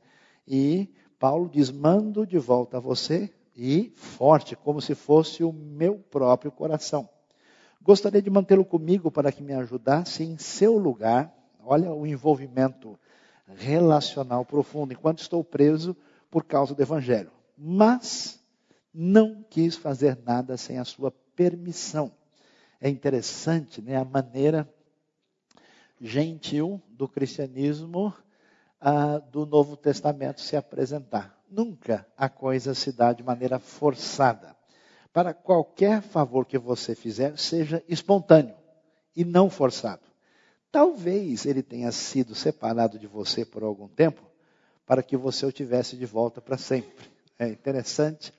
e 0.48 0.94
Paulo 1.20 1.50
diz: 1.50 1.72
mando 1.72 2.26
de 2.26 2.38
volta 2.38 2.78
a 2.78 2.80
você 2.80 3.34
e 3.56 3.92
forte, 3.96 4.56
como 4.56 4.82
se 4.82 4.94
fosse 4.94 5.44
o 5.44 5.52
meu 5.52 5.98
próprio 5.98 6.52
coração. 6.52 7.10
Gostaria 7.82 8.22
de 8.22 8.30
mantê-lo 8.30 8.66
comigo 8.66 9.12
para 9.12 9.32
que 9.32 9.44
me 9.44 9.54
ajudasse 9.54 10.24
em 10.24 10.38
seu 10.38 10.78
lugar. 10.78 11.34
Olha 11.64 11.92
o 11.94 12.06
envolvimento 12.06 13.00
relacional 13.56 14.44
profundo, 14.44 14.94
enquanto 14.94 15.20
estou 15.20 15.44
preso 15.44 15.96
por 16.30 16.44
causa 16.44 16.74
do 16.74 16.82
Evangelho. 16.82 17.32
Mas 17.58 18.44
não 18.94 19.44
quis 19.50 19.76
fazer 19.76 20.18
nada 20.26 20.58
sem 20.58 20.80
a 20.80 20.86
sua 20.86 21.12
permissão. 21.36 22.12
É 22.82 22.90
interessante 22.90 23.82
né, 23.82 23.96
a 23.96 24.06
maneira 24.06 24.68
gentil 26.00 26.82
do 26.90 27.08
cristianismo 27.08 28.14
ah, 28.80 29.20
do 29.20 29.46
Novo 29.46 29.76
Testamento 29.78 30.42
se 30.42 30.56
apresentar. 30.56 31.40
Nunca 31.50 32.06
a 32.18 32.28
coisa 32.28 32.74
se 32.74 32.92
dá 32.92 33.14
de 33.14 33.24
maneira 33.24 33.60
forçada. 33.60 34.56
Para 35.14 35.34
qualquer 35.34 36.02
favor 36.02 36.46
que 36.46 36.58
você 36.58 36.94
fizer, 36.94 37.38
seja 37.38 37.84
espontâneo 37.88 38.56
e 39.16 39.24
não 39.24 39.50
forçado. 39.50 40.04
Talvez 40.72 41.46
ele 41.46 41.64
tenha 41.64 41.92
sido 41.92 42.36
separado 42.36 43.00
de 43.00 43.08
você 43.08 43.46
por 43.46 43.64
algum 43.64 43.88
tempo 43.88 44.22
para 44.86 45.02
que 45.02 45.16
você 45.16 45.46
o 45.46 45.52
tivesse 45.52 45.96
de 45.96 46.06
volta 46.06 46.42
para 46.42 46.58
sempre. 46.58 47.10
É 47.40 47.48
interessante 47.48 48.34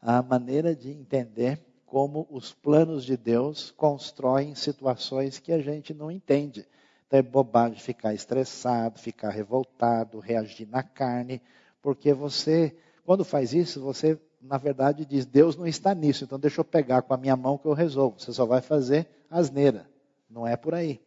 a 0.00 0.22
maneira 0.22 0.74
de 0.74 0.90
entender 0.90 1.60
como 1.86 2.26
os 2.30 2.52
planos 2.52 3.04
de 3.04 3.16
Deus 3.16 3.70
constroem 3.70 4.54
situações 4.54 5.38
que 5.38 5.52
a 5.52 5.60
gente 5.60 5.94
não 5.94 6.10
entende. 6.10 6.66
Então 7.06 7.18
é 7.18 7.22
bobagem 7.22 7.78
ficar 7.78 8.14
estressado, 8.14 8.98
ficar 8.98 9.30
revoltado, 9.30 10.18
reagir 10.18 10.68
na 10.68 10.82
carne, 10.82 11.40
porque 11.82 12.12
você, 12.12 12.74
quando 13.04 13.24
faz 13.24 13.52
isso, 13.52 13.80
você, 13.80 14.18
na 14.40 14.56
verdade, 14.56 15.04
diz: 15.04 15.26
Deus 15.26 15.56
não 15.56 15.66
está 15.66 15.94
nisso, 15.94 16.24
então 16.24 16.38
deixa 16.38 16.60
eu 16.60 16.64
pegar 16.64 17.02
com 17.02 17.14
a 17.14 17.18
minha 17.18 17.36
mão 17.36 17.58
que 17.58 17.66
eu 17.66 17.72
resolvo. 17.72 18.18
Você 18.18 18.32
só 18.32 18.46
vai 18.46 18.60
fazer 18.60 19.06
asneira. 19.30 19.88
Não 20.30 20.46
é 20.46 20.56
por 20.56 20.74
aí. 20.74 21.00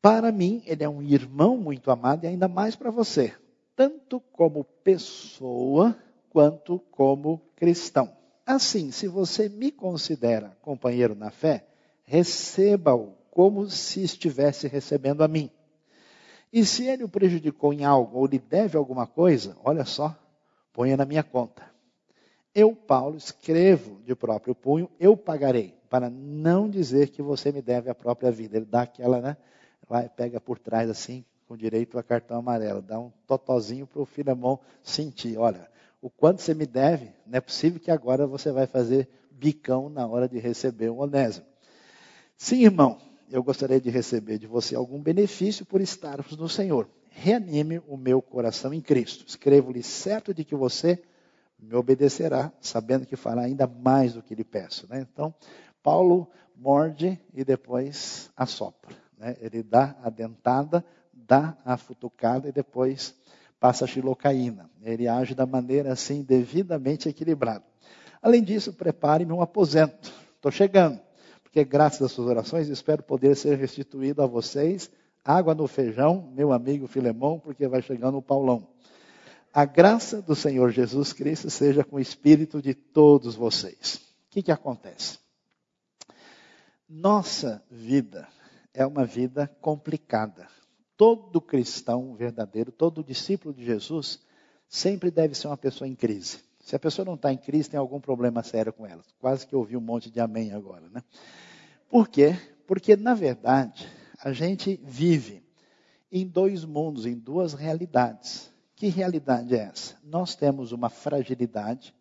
Para 0.00 0.32
mim, 0.32 0.62
ele 0.66 0.82
é 0.82 0.88
um 0.88 1.02
irmão 1.02 1.56
muito 1.56 1.90
amado 1.90 2.24
e 2.24 2.26
ainda 2.26 2.48
mais 2.48 2.74
para 2.74 2.90
você, 2.90 3.34
tanto 3.76 4.20
como 4.32 4.64
pessoa 4.64 5.96
quanto 6.30 6.80
como 6.90 7.40
cristão. 7.54 8.10
Assim, 8.44 8.90
se 8.90 9.06
você 9.06 9.48
me 9.48 9.70
considera 9.70 10.56
companheiro 10.62 11.14
na 11.14 11.30
fé, 11.30 11.64
receba-o 12.04 13.21
como 13.32 13.66
se 13.66 14.02
estivesse 14.02 14.68
recebendo 14.68 15.24
a 15.24 15.28
mim. 15.28 15.50
E 16.52 16.66
se 16.66 16.86
ele 16.86 17.02
o 17.02 17.08
prejudicou 17.08 17.72
em 17.72 17.82
algo 17.82 18.18
ou 18.18 18.26
lhe 18.26 18.38
deve 18.38 18.76
alguma 18.76 19.06
coisa, 19.06 19.56
olha 19.64 19.86
só, 19.86 20.14
ponha 20.70 20.98
na 20.98 21.06
minha 21.06 21.22
conta. 21.22 21.62
Eu, 22.54 22.76
Paulo, 22.76 23.16
escrevo 23.16 24.02
de 24.04 24.14
próprio 24.14 24.54
punho, 24.54 24.90
eu 25.00 25.16
pagarei, 25.16 25.74
para 25.88 26.10
não 26.10 26.68
dizer 26.68 27.08
que 27.08 27.22
você 27.22 27.50
me 27.50 27.62
deve 27.62 27.88
a 27.88 27.94
própria 27.94 28.30
vida. 28.30 28.58
Ele 28.58 28.66
dá 28.66 28.82
aquela, 28.82 29.18
né? 29.22 29.38
Vai, 29.88 30.10
pega 30.10 30.38
por 30.38 30.58
trás 30.58 30.90
assim, 30.90 31.24
com 31.48 31.56
direito 31.56 31.98
a 31.98 32.02
cartão 32.02 32.36
amarelo, 32.36 32.82
dá 32.82 33.00
um 33.00 33.10
totozinho 33.26 33.86
para 33.86 34.02
o 34.02 34.04
Filemão 34.04 34.60
sentir. 34.82 35.38
Olha, 35.38 35.70
o 36.02 36.10
quanto 36.10 36.42
você 36.42 36.52
me 36.52 36.66
deve, 36.66 37.10
não 37.26 37.38
é 37.38 37.40
possível 37.40 37.80
que 37.80 37.90
agora 37.90 38.26
você 38.26 38.52
vai 38.52 38.66
fazer 38.66 39.08
bicão 39.30 39.88
na 39.88 40.06
hora 40.06 40.28
de 40.28 40.38
receber 40.38 40.90
o 40.90 40.98
onésimo. 40.98 41.46
Sim, 42.36 42.64
irmão, 42.64 42.98
eu 43.32 43.42
gostaria 43.42 43.80
de 43.80 43.88
receber 43.88 44.38
de 44.38 44.46
você 44.46 44.76
algum 44.76 45.00
benefício 45.00 45.64
por 45.64 45.80
estarmos 45.80 46.36
no 46.36 46.50
Senhor. 46.50 46.86
Reanime 47.08 47.80
o 47.88 47.96
meu 47.96 48.20
coração 48.20 48.74
em 48.74 48.80
Cristo. 48.80 49.24
Escrevo-lhe 49.26 49.82
certo 49.82 50.34
de 50.34 50.44
que 50.44 50.54
você 50.54 51.02
me 51.58 51.74
obedecerá, 51.74 52.52
sabendo 52.60 53.06
que 53.06 53.16
fará 53.16 53.42
ainda 53.42 53.66
mais 53.66 54.12
do 54.12 54.22
que 54.22 54.34
lhe 54.34 54.44
peço. 54.44 54.86
Né? 54.86 55.06
Então, 55.10 55.34
Paulo 55.82 56.28
morde 56.54 57.18
e 57.32 57.42
depois 57.42 58.30
assopra. 58.36 58.94
Né? 59.16 59.34
Ele 59.40 59.62
dá 59.62 59.96
a 60.02 60.10
dentada, 60.10 60.84
dá 61.10 61.56
a 61.64 61.78
futucada 61.78 62.50
e 62.50 62.52
depois 62.52 63.14
passa 63.58 63.86
a 63.86 63.88
xilocaína. 63.88 64.70
Ele 64.82 65.08
age 65.08 65.34
da 65.34 65.46
maneira 65.46 65.90
assim, 65.90 66.22
devidamente 66.22 67.08
equilibrada. 67.08 67.64
Além 68.20 68.42
disso, 68.42 68.74
prepare-me 68.74 69.32
um 69.32 69.40
aposento. 69.40 70.12
Estou 70.36 70.52
chegando 70.52 71.00
porque 71.52 71.66
graças 71.66 72.00
às 72.00 72.12
suas 72.12 72.28
orações 72.28 72.70
espero 72.70 73.02
poder 73.02 73.36
ser 73.36 73.58
restituído 73.58 74.22
a 74.22 74.26
vocês 74.26 74.90
água 75.22 75.54
no 75.54 75.68
feijão, 75.68 76.32
meu 76.34 76.50
amigo 76.50 76.86
Filemão, 76.86 77.38
porque 77.38 77.68
vai 77.68 77.82
chegando 77.82 78.16
o 78.16 78.22
Paulão. 78.22 78.66
A 79.52 79.66
graça 79.66 80.22
do 80.22 80.34
Senhor 80.34 80.70
Jesus 80.70 81.12
Cristo 81.12 81.50
seja 81.50 81.84
com 81.84 81.96
o 81.96 82.00
espírito 82.00 82.62
de 82.62 82.72
todos 82.72 83.34
vocês. 83.34 83.96
O 83.96 84.30
que, 84.30 84.42
que 84.42 84.50
acontece? 84.50 85.18
Nossa 86.88 87.62
vida 87.70 88.26
é 88.72 88.86
uma 88.86 89.04
vida 89.04 89.46
complicada. 89.60 90.48
Todo 90.96 91.38
cristão 91.38 92.14
verdadeiro, 92.14 92.72
todo 92.72 93.04
discípulo 93.04 93.52
de 93.52 93.62
Jesus, 93.62 94.20
sempre 94.66 95.10
deve 95.10 95.34
ser 95.34 95.48
uma 95.48 95.58
pessoa 95.58 95.86
em 95.86 95.94
crise. 95.94 96.38
Se 96.62 96.76
a 96.76 96.78
pessoa 96.78 97.04
não 97.04 97.14
está 97.14 97.32
em 97.32 97.36
crise, 97.36 97.68
tem 97.68 97.78
algum 97.78 98.00
problema 98.00 98.42
sério 98.42 98.72
com 98.72 98.86
ela. 98.86 99.02
Quase 99.18 99.46
que 99.46 99.54
ouvi 99.54 99.76
um 99.76 99.80
monte 99.80 100.08
de 100.08 100.20
amém 100.20 100.52
agora, 100.52 100.88
né? 100.88 101.02
Por 101.90 102.08
quê? 102.08 102.36
Porque, 102.66 102.96
na 102.96 103.14
verdade, 103.14 103.86
a 104.22 104.32
gente 104.32 104.80
vive 104.84 105.42
em 106.10 106.26
dois 106.26 106.64
mundos, 106.64 107.04
em 107.04 107.18
duas 107.18 107.52
realidades. 107.52 108.50
Que 108.76 108.86
realidade 108.86 109.54
é 109.54 109.64
essa? 109.64 109.96
Nós 110.04 110.36
temos 110.36 110.70
uma 110.70 110.88
fragilidade, 110.88 111.92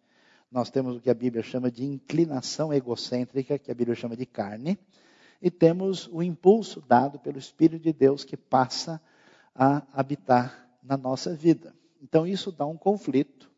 nós 0.51 0.69
temos 0.69 0.95
o 0.95 1.01
que 1.01 1.09
a 1.09 1.13
Bíblia 1.13 1.43
chama 1.43 1.71
de 1.71 1.83
inclinação 1.83 2.71
egocêntrica, 2.71 3.57
que 3.57 3.71
a 3.71 3.75
Bíblia 3.75 3.95
chama 3.95 4.15
de 4.15 4.27
carne, 4.27 4.77
e 5.41 5.49
temos 5.49 6.07
o 6.07 6.21
impulso 6.21 6.81
dado 6.87 7.17
pelo 7.19 7.39
Espírito 7.39 7.81
de 7.81 7.91
Deus 7.91 8.23
que 8.23 8.37
passa 8.37 9.01
a 9.55 9.81
habitar 9.91 10.69
na 10.83 10.95
nossa 10.95 11.35
vida. 11.35 11.73
Então, 12.01 12.27
isso 12.27 12.51
dá 12.51 12.65
um 12.65 12.77
conflito 12.77 13.50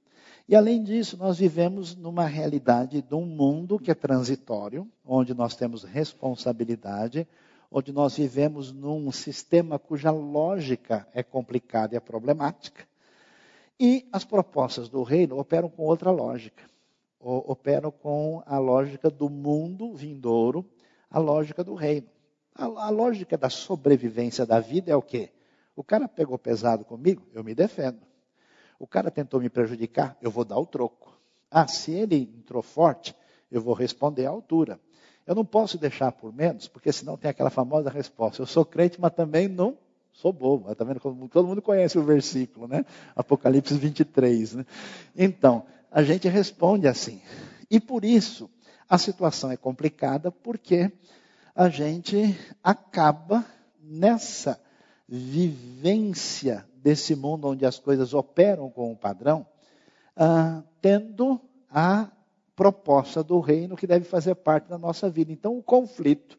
e 0.47 0.55
além 0.55 0.83
disso, 0.83 1.15
nós 1.17 1.38
vivemos 1.38 1.95
numa 1.95 2.25
realidade 2.25 3.01
de 3.01 3.15
um 3.15 3.25
mundo 3.25 3.79
que 3.79 3.89
é 3.89 3.95
transitório, 3.95 4.88
onde 5.05 5.33
nós 5.33 5.55
temos 5.55 5.83
responsabilidade, 5.83 7.27
onde 7.71 7.93
nós 7.93 8.17
vivemos 8.17 8.71
num 8.71 9.12
sistema 9.12 9.79
cuja 9.79 10.12
lógica 10.12 11.07
é 11.13 11.23
complicada 11.23 11.95
e 11.95 11.97
é 11.97 12.00
problemática. 12.00 12.85
E 13.79 14.07
as 14.12 14.23
propostas 14.23 14.89
do 14.89 15.01
reino 15.01 15.39
operam 15.39 15.69
com 15.69 15.83
outra 15.83 16.12
lógica. 16.12 16.63
Operam 17.19 17.89
com 17.89 18.43
a 18.45 18.57
lógica 18.57 19.09
do 19.09 19.29
mundo 19.29 19.93
vindouro, 19.93 20.65
a 21.09 21.19
lógica 21.19 21.63
do 21.63 21.73
reino. 21.73 22.07
A, 22.53 22.65
a 22.65 22.89
lógica 22.89 23.38
da 23.38 23.50
sobrevivência 23.50 24.45
da 24.45 24.59
vida 24.59 24.91
é 24.91 24.95
o 24.95 25.01
quê? 25.01 25.31
O 25.75 25.83
cara 25.83 26.07
pegou 26.07 26.38
pesado 26.38 26.83
comigo, 26.83 27.25
eu 27.33 27.43
me 27.43 27.55
defendo. 27.55 28.12
O 28.84 28.86
cara 28.86 29.10
tentou 29.10 29.40
me 29.40 29.48
prejudicar, 29.48 30.18
eu 30.22 30.30
vou 30.30 30.44
dar 30.44 30.58
o 30.58 30.66
troco. 30.66 31.18
Ah, 31.50 31.66
se 31.66 31.94
ele 31.94 32.30
entrou 32.38 32.62
forte, 32.62 33.16
eu 33.50 33.62
vou 33.62 33.74
responder 33.74 34.25
à 34.25 34.30
altura. 34.30 34.78
Eu 35.25 35.34
não 35.34 35.46
posso 35.46 35.78
deixar 35.78 36.12
por 36.12 36.34
menos, 36.34 36.68
porque 36.68 36.92
senão 36.92 37.16
tem 37.16 37.32
aquela 37.32 37.50
famosa 37.50 37.90
resposta. 37.90 38.42
Eu 38.42 38.46
sou 38.46 38.66
crente, 38.66 39.00
mas 39.00 39.13
também 39.13 39.48
não 39.48 39.78
sou 40.12 40.34
bobo. 40.34 40.70
Está 40.70 40.84
vendo? 40.84 41.00
Todo 41.30 41.48
mundo 41.48 41.62
conhece 41.62 41.98
o 41.98 42.04
versículo, 42.04 42.68
né? 42.68 42.86
Apocalipse 43.16 43.74
23. 43.74 44.56
Né? 44.56 44.66
Então, 45.16 45.66
a 45.90 46.04
gente 46.04 46.28
responde 46.28 46.86
assim. 46.86 47.22
E 47.72 47.80
por 47.80 48.04
isso 48.04 48.50
a 48.90 48.98
situação 48.98 49.50
é 49.50 49.56
complicada, 49.56 50.30
porque 50.30 50.92
a 51.56 51.70
gente 51.70 52.38
acaba 52.62 53.46
nessa 53.82 54.60
vivência 55.07 56.65
desse 56.75 57.15
mundo 57.15 57.48
onde 57.48 57.65
as 57.65 57.79
coisas 57.79 58.13
operam 58.13 58.69
com 58.69 58.91
um 58.91 58.95
padrão, 58.95 59.45
ah, 60.15 60.63
tendo 60.81 61.39
a 61.69 62.10
proposta 62.55 63.24
do 63.24 63.39
reino 63.39 63.75
que 63.75 63.88
deve 63.88 64.05
fazer 64.05 64.36
parte 64.36 64.69
da 64.69 64.77
nossa 64.77 65.10
vida. 65.10 65.31
Então, 65.31 65.57
o 65.57 65.63
conflito 65.63 66.38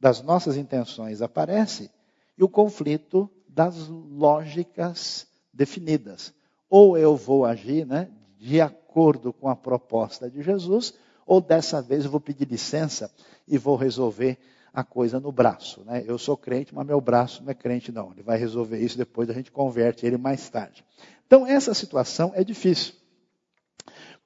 das 0.00 0.20
nossas 0.22 0.56
intenções 0.56 1.22
aparece 1.22 1.90
e 2.36 2.42
o 2.42 2.48
conflito 2.48 3.30
das 3.48 3.88
lógicas 3.88 5.26
definidas. 5.52 6.32
Ou 6.68 6.96
eu 6.96 7.16
vou 7.16 7.44
agir 7.44 7.86
né, 7.86 8.10
de 8.38 8.60
acordo 8.60 9.32
com 9.32 9.48
a 9.48 9.54
proposta 9.54 10.28
de 10.28 10.42
Jesus, 10.42 10.94
ou 11.26 11.40
dessa 11.40 11.80
vez 11.80 12.04
eu 12.04 12.10
vou 12.10 12.20
pedir 12.20 12.48
licença 12.48 13.12
e 13.46 13.56
vou 13.56 13.76
resolver 13.76 14.38
a 14.72 14.82
coisa 14.82 15.20
no 15.20 15.30
braço. 15.30 15.82
Né? 15.84 16.02
Eu 16.06 16.18
sou 16.18 16.36
crente, 16.36 16.74
mas 16.74 16.86
meu 16.86 17.00
braço 17.00 17.42
não 17.42 17.50
é 17.50 17.54
crente, 17.54 17.92
não. 17.92 18.12
Ele 18.12 18.22
vai 18.22 18.38
resolver 18.38 18.78
isso 18.78 18.96
depois, 18.96 19.28
a 19.28 19.34
gente 19.34 19.52
converte 19.52 20.06
ele 20.06 20.16
mais 20.16 20.48
tarde. 20.48 20.84
Então, 21.26 21.46
essa 21.46 21.74
situação 21.74 22.32
é 22.34 22.42
difícil. 22.42 22.94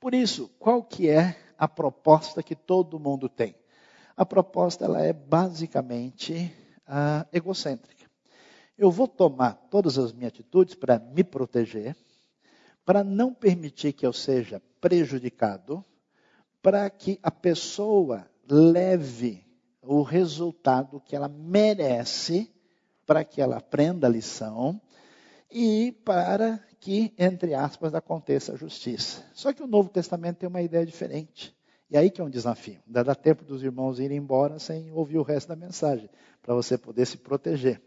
Por 0.00 0.14
isso, 0.14 0.48
qual 0.58 0.82
que 0.82 1.08
é 1.08 1.36
a 1.58 1.66
proposta 1.66 2.42
que 2.42 2.54
todo 2.54 3.00
mundo 3.00 3.28
tem? 3.28 3.54
A 4.16 4.24
proposta 4.24 4.84
ela 4.84 5.02
é 5.02 5.12
basicamente 5.12 6.52
uh, 6.88 7.26
egocêntrica. 7.32 8.06
Eu 8.78 8.90
vou 8.90 9.08
tomar 9.08 9.54
todas 9.70 9.98
as 9.98 10.12
minhas 10.12 10.32
atitudes 10.32 10.74
para 10.74 10.98
me 10.98 11.24
proteger, 11.24 11.96
para 12.84 13.02
não 13.02 13.32
permitir 13.32 13.92
que 13.92 14.06
eu 14.06 14.12
seja 14.12 14.60
prejudicado, 14.80 15.84
para 16.62 16.88
que 16.90 17.18
a 17.22 17.30
pessoa 17.30 18.28
leve 18.48 19.45
o 19.86 20.02
resultado 20.02 21.00
que 21.00 21.14
ela 21.14 21.28
merece, 21.28 22.52
para 23.06 23.24
que 23.24 23.40
ela 23.40 23.58
aprenda 23.58 24.06
a 24.06 24.10
lição 24.10 24.80
e 25.50 25.92
para 26.04 26.60
que, 26.80 27.14
entre 27.16 27.54
aspas, 27.54 27.94
aconteça 27.94 28.52
a 28.52 28.56
justiça. 28.56 29.24
Só 29.32 29.52
que 29.52 29.62
o 29.62 29.66
Novo 29.66 29.88
Testamento 29.88 30.38
tem 30.38 30.48
uma 30.48 30.62
ideia 30.62 30.84
diferente. 30.84 31.56
E 31.88 31.96
aí 31.96 32.10
que 32.10 32.20
é 32.20 32.24
um 32.24 32.30
desafio. 32.30 32.80
Ainda 32.86 33.04
dá 33.04 33.14
tempo 33.14 33.44
dos 33.44 33.62
irmãos 33.62 34.00
irem 34.00 34.18
embora 34.18 34.58
sem 34.58 34.90
ouvir 34.92 35.18
o 35.18 35.22
resto 35.22 35.48
da 35.48 35.56
mensagem, 35.56 36.10
para 36.42 36.54
você 36.54 36.76
poder 36.76 37.06
se 37.06 37.16
proteger. 37.16 37.80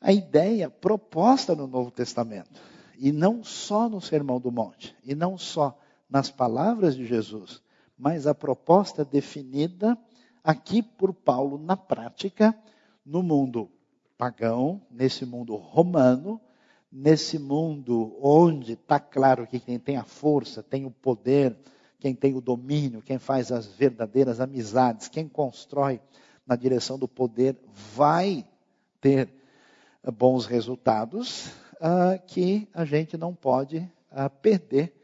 A 0.00 0.12
ideia 0.12 0.70
proposta 0.70 1.54
no 1.54 1.66
Novo 1.66 1.90
Testamento, 1.90 2.60
e 2.98 3.12
não 3.12 3.42
só 3.44 3.88
no 3.88 4.00
Sermão 4.00 4.40
do 4.40 4.50
Monte, 4.50 4.96
e 5.04 5.14
não 5.14 5.38
só 5.38 5.78
nas 6.10 6.30
palavras 6.30 6.96
de 6.96 7.04
Jesus, 7.04 7.62
mas 7.96 8.26
a 8.26 8.34
proposta 8.34 9.04
definida 9.04 9.98
aqui 10.48 10.82
por 10.82 11.12
Paulo 11.12 11.58
na 11.58 11.76
prática, 11.76 12.58
no 13.04 13.22
mundo 13.22 13.70
pagão, 14.16 14.80
nesse 14.90 15.26
mundo 15.26 15.54
romano, 15.56 16.40
nesse 16.90 17.38
mundo 17.38 18.16
onde 18.18 18.72
está 18.72 18.98
claro 18.98 19.46
que 19.46 19.60
quem 19.60 19.78
tem 19.78 19.98
a 19.98 20.04
força, 20.04 20.62
tem 20.62 20.86
o 20.86 20.90
poder, 20.90 21.54
quem 22.00 22.14
tem 22.14 22.34
o 22.34 22.40
domínio, 22.40 23.02
quem 23.02 23.18
faz 23.18 23.52
as 23.52 23.66
verdadeiras 23.66 24.40
amizades, 24.40 25.06
quem 25.06 25.28
constrói 25.28 26.00
na 26.46 26.56
direção 26.56 26.98
do 26.98 27.06
poder, 27.06 27.54
vai 27.94 28.42
ter 29.02 29.28
eh, 30.02 30.10
bons 30.10 30.46
resultados, 30.46 31.48
uh, 31.74 32.18
que 32.26 32.66
a 32.72 32.86
gente 32.86 33.18
não 33.18 33.34
pode 33.34 33.76
uh, 34.10 34.30
perder 34.40 34.94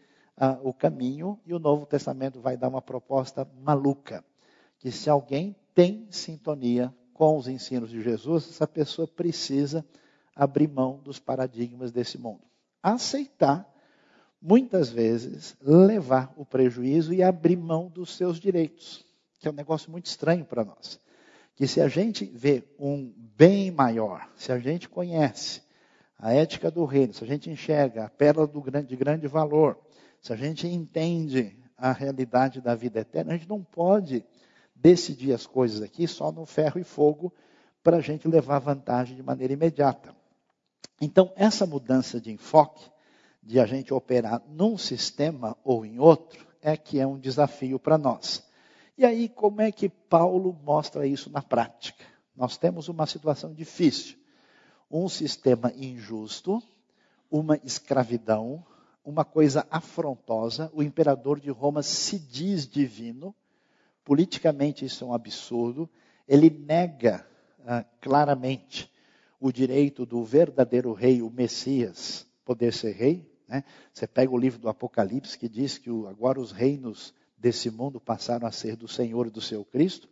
o 0.65 0.73
caminho, 0.73 1.39
e 1.47 1.55
o 1.55 1.61
Novo 1.61 1.87
Testamento 1.87 2.41
vai 2.41 2.57
dar 2.57 2.69
uma 2.69 2.83
proposta 2.83 3.47
maluca, 3.63 4.25
que 4.85 4.93
se 4.93 5.09
alguém 5.09 5.57
tem 5.75 6.07
sintonia 6.11 6.95
com 7.15 7.39
os 7.39 7.49
ensinos 7.49 7.89
de 7.89 8.03
Jesus, 8.03 8.51
essa 8.51 8.67
pessoa 8.67 9.09
precisa 9.09 9.83
abrir 10.37 10.69
mão 10.69 11.01
dos 11.03 11.19
paradigmas 11.19 11.91
desse 11.91 12.19
mundo. 12.19 12.43
Aceitar, 12.83 13.67
muitas 14.43 14.91
vezes, 14.91 15.57
levar 15.63 16.35
o 16.37 16.45
prejuízo 16.45 17.15
e 17.15 17.23
abrir 17.23 17.57
mão 17.57 17.89
dos 17.89 18.15
seus 18.15 18.39
direitos, 18.39 19.07
que 19.41 19.49
é 19.49 19.51
um 19.51 19.55
negócio 19.55 19.91
muito 19.91 20.05
estranho 20.05 20.45
para 20.45 20.67
nós. 20.67 21.01
Que 21.57 21.67
se 21.67 21.81
a 21.81 21.89
gente 21.89 22.27
vê 22.27 22.63
um 22.79 23.11
bem 23.17 23.71
maior, 23.71 24.29
se 24.37 24.53
a 24.53 24.59
gente 24.59 24.87
conhece 24.87 25.63
a 26.19 26.35
ética 26.35 26.71
do 26.71 26.85
reino, 26.85 27.15
se 27.15 27.25
a 27.25 27.27
gente 27.27 27.49
enxerga 27.49 28.05
a 28.05 28.11
pérola 28.11 28.47
grande, 28.47 28.89
de 28.89 28.97
grande 28.97 29.27
valor, 29.27 29.79
se 30.21 30.31
a 30.31 30.37
gente 30.37 30.67
entende 30.67 31.59
a 31.75 31.91
realidade 31.91 32.61
da 32.61 32.75
vida 32.75 33.01
eterna, 33.01 33.33
a 33.33 33.37
gente 33.39 33.49
não 33.49 33.65
pode 33.65 34.23
decidir 34.85 35.33
as 35.33 35.47
coisas 35.47 35.81
aqui 35.81 36.07
só 36.07 36.31
no 36.31 36.45
ferro 36.45 36.79
e 36.79 36.85
fogo 36.85 37.33
para 37.83 37.97
a 37.97 38.01
gente 38.03 38.29
levar 38.29 38.59
vantagem 38.59 39.17
de 39.17 39.23
maneira 39.23 39.55
imediata. 39.55 40.15
Então, 41.01 41.33
essa 41.37 41.65
mudança 41.65 42.21
de 42.21 42.31
enfoque, 42.31 42.85
de 43.43 43.59
a 43.59 43.65
gente 43.65 43.95
operar 43.95 44.43
num 44.47 44.77
sistema 44.77 45.57
ou 45.65 45.87
em 45.87 45.99
outro, 45.99 46.47
é 46.61 46.77
que 46.77 47.01
é 47.01 47.07
um 47.07 47.19
desafio 47.19 47.79
para 47.79 47.97
nós. 47.97 48.45
E 48.99 49.07
aí, 49.07 49.27
como 49.27 49.63
é 49.63 49.73
que 49.73 49.89
Paulo 49.89 50.55
mostra 50.63 51.07
isso 51.07 51.31
na 51.31 51.41
prática? 51.41 52.05
Nós 52.37 52.59
temos 52.59 52.87
uma 52.87 53.07
situação 53.07 53.55
difícil. 53.55 54.19
Um 54.91 55.09
sistema 55.09 55.73
injusto, 55.75 56.63
uma 57.31 57.59
escravidão, 57.65 58.63
uma 59.03 59.25
coisa 59.25 59.67
afrontosa. 59.71 60.71
O 60.75 60.83
imperador 60.83 61.41
de 61.41 61.51
Roma 61.51 61.83
se 61.83 62.19
diz 62.19 62.69
divino. 62.69 63.35
Politicamente, 64.05 64.85
isso 64.85 65.05
é 65.05 65.07
um 65.07 65.15
absurdo. 65.15 65.89
Ele 66.29 66.51
nega 66.51 67.27
ah, 67.67 67.85
claramente 68.01 68.91
o 69.41 69.51
direito 69.51 70.05
do 70.05 70.23
verdadeiro 70.25 70.93
rei, 70.93 71.23
o 71.23 71.31
Messias, 71.31 72.27
poder 72.45 72.73
ser 72.73 72.93
rei. 72.93 73.31
Né? 73.49 73.65
Você 73.93 74.07
pega 74.07 74.33
o 74.33 74.39
livro 74.39 74.59
do 74.59 74.69
Apocalipse 74.69 75.39
que 75.39 75.49
diz 75.49 75.79
que 75.79 75.91
agora 76.09 76.41
os 76.41 76.53
reinos 76.53 77.15
desse 77.37 77.71
mundo 77.71 78.01
passaram 78.01 78.47
a 78.47 78.53
ser 78.53 78.77
do 78.77 78.89
Senhor 78.89 79.27
e 79.27 79.31
do 79.31 79.41
seu 79.41 79.65
Cristo. 79.65 80.09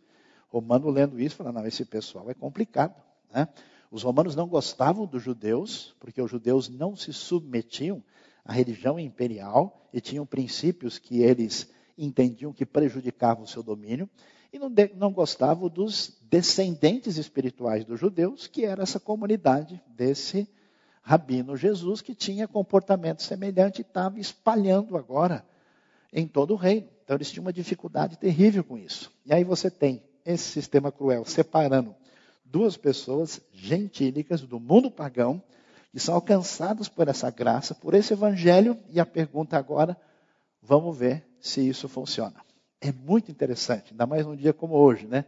Romano 0.49 0.89
lendo 0.89 1.19
isso 1.19 1.35
fala, 1.35 1.51
não, 1.51 1.65
esse 1.65 1.83
pessoal 1.85 2.29
é 2.29 2.33
complicado. 2.33 2.95
Né? 3.33 3.47
Os 3.89 4.03
romanos 4.03 4.35
não 4.35 4.47
gostavam 4.47 5.05
dos 5.05 5.21
judeus, 5.21 5.95
porque 5.99 6.21
os 6.21 6.29
judeus 6.29 6.69
não 6.69 6.95
se 6.95 7.13
submetiam 7.13 8.03
à 8.45 8.53
religião 8.53 8.99
imperial 8.99 9.87
e 9.93 10.01
tinham 10.01 10.25
princípios 10.25 10.97
que 10.99 11.21
eles 11.21 11.69
entendiam 11.97 12.53
que 12.53 12.65
prejudicavam 12.65 13.43
o 13.43 13.47
seu 13.47 13.61
domínio 13.61 14.09
e 14.51 14.59
não, 14.59 14.69
de, 14.69 14.91
não 14.95 15.11
gostavam 15.11 15.67
dos 15.67 16.15
descendentes 16.29 17.17
espirituais 17.17 17.83
dos 17.83 17.99
judeus, 17.99 18.47
que 18.47 18.65
era 18.65 18.83
essa 18.83 18.99
comunidade 18.99 19.81
desse 19.87 20.47
rabino 21.01 21.57
Jesus, 21.57 22.01
que 22.01 22.15
tinha 22.15 22.47
comportamento 22.47 23.21
semelhante 23.23 23.79
e 23.79 23.81
estava 23.81 24.19
espalhando 24.19 24.95
agora 24.95 25.45
em 26.11 26.27
todo 26.27 26.53
o 26.53 26.57
reino. 26.57 26.87
Então 27.03 27.17
eles 27.17 27.31
tinham 27.31 27.43
uma 27.43 27.51
dificuldade 27.51 28.17
terrível 28.17 28.63
com 28.63 28.77
isso. 28.77 29.11
E 29.25 29.33
aí 29.33 29.43
você 29.43 29.69
tem 29.69 30.01
esse 30.25 30.43
sistema 30.43 30.91
cruel 30.91 31.25
separando 31.25 31.93
duas 32.45 32.77
pessoas 32.77 33.41
gentílicas 33.51 34.41
do 34.41 34.59
mundo 34.59 34.91
pagão, 34.91 35.41
que 35.91 35.99
são 35.99 36.15
alcançadas 36.15 36.87
por 36.87 37.07
essa 37.07 37.29
graça, 37.31 37.75
por 37.75 37.93
esse 37.93 38.13
evangelho, 38.13 38.77
e 38.89 38.99
a 38.99 39.05
pergunta 39.05 39.57
agora, 39.57 39.97
vamos 40.63 40.97
ver 40.97 41.25
se 41.39 41.67
isso 41.67 41.87
funciona 41.87 42.43
é 42.83 42.91
muito 42.91 43.31
interessante, 43.31 43.91
ainda 43.91 44.05
mais 44.05 44.25
num 44.25 44.35
dia 44.35 44.51
como 44.51 44.75
hoje, 44.75 45.07
né? 45.07 45.25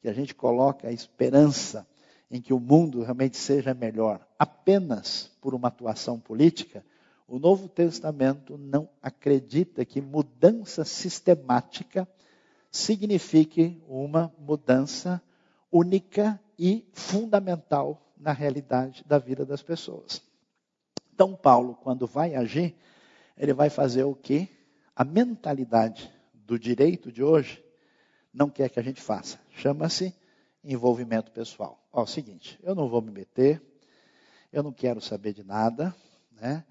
Que 0.00 0.08
a 0.08 0.12
gente 0.12 0.34
coloca 0.34 0.88
a 0.88 0.92
esperança 0.92 1.86
em 2.30 2.40
que 2.40 2.54
o 2.54 2.58
mundo 2.58 3.02
realmente 3.02 3.36
seja 3.36 3.74
melhor 3.74 4.26
apenas 4.38 5.30
por 5.40 5.54
uma 5.54 5.68
atuação 5.68 6.18
política. 6.18 6.84
O 7.28 7.38
Novo 7.38 7.68
Testamento 7.68 8.56
não 8.56 8.88
acredita 9.02 9.84
que 9.84 10.00
mudança 10.00 10.82
sistemática 10.84 12.08
signifique 12.70 13.82
uma 13.86 14.32
mudança 14.38 15.22
única 15.70 16.40
e 16.58 16.86
fundamental 16.94 18.00
na 18.16 18.32
realidade 18.32 19.04
da 19.06 19.18
vida 19.18 19.44
das 19.44 19.62
pessoas. 19.62 20.22
Então, 21.12 21.34
Paulo, 21.34 21.74
quando 21.82 22.06
vai 22.06 22.34
agir, 22.34 22.74
ele 23.36 23.52
vai 23.52 23.68
fazer 23.68 24.04
o 24.04 24.14
que? 24.14 24.48
A 24.96 25.04
mentalidade 25.04 26.10
do 26.32 26.58
direito 26.58 27.10
de 27.10 27.22
hoje 27.22 27.64
não 28.32 28.48
quer 28.48 28.68
que 28.68 28.78
a 28.78 28.82
gente 28.82 29.00
faça. 29.00 29.38
Chama-se 29.50 30.14
envolvimento 30.62 31.30
pessoal. 31.30 31.78
Ó, 31.92 32.00
é 32.00 32.04
o 32.04 32.06
seguinte, 32.06 32.58
eu 32.62 32.74
não 32.74 32.88
vou 32.88 33.02
me 33.02 33.10
meter, 33.10 33.60
eu 34.52 34.62
não 34.62 34.72
quero 34.72 35.00
saber 35.00 35.32
de 35.32 35.44
nada, 35.44 35.94
né? 36.32 36.64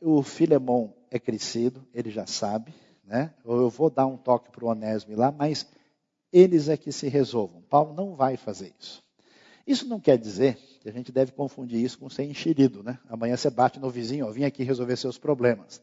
Uh, 0.00 0.18
o 0.18 0.22
Filemon 0.22 0.90
é 1.10 1.18
crescido, 1.18 1.86
ele 1.94 2.10
já 2.10 2.26
sabe, 2.26 2.74
né? 3.04 3.32
Eu 3.44 3.70
vou 3.70 3.88
dar 3.88 4.06
um 4.06 4.16
toque 4.16 4.50
para 4.50 4.64
o 4.64 4.68
Onésimo 4.68 5.16
lá, 5.16 5.30
mas 5.30 5.66
eles 6.32 6.68
é 6.68 6.76
que 6.76 6.90
se 6.90 7.08
resolvam. 7.08 7.62
Paulo 7.62 7.94
não 7.94 8.14
vai 8.16 8.36
fazer 8.36 8.72
isso. 8.80 9.02
Isso 9.66 9.86
não 9.86 10.00
quer 10.00 10.18
dizer 10.18 10.56
que 10.80 10.88
a 10.88 10.92
gente 10.92 11.12
deve 11.12 11.30
confundir 11.32 11.78
isso 11.82 11.98
com 11.98 12.10
ser 12.10 12.24
enxerido, 12.24 12.82
né? 12.82 12.98
Amanhã 13.08 13.36
você 13.36 13.48
bate 13.48 13.78
no 13.78 13.90
vizinho, 13.90 14.26
ó, 14.26 14.30
vim 14.30 14.44
aqui 14.44 14.64
resolver 14.64 14.96
seus 14.96 15.18
problemas. 15.18 15.80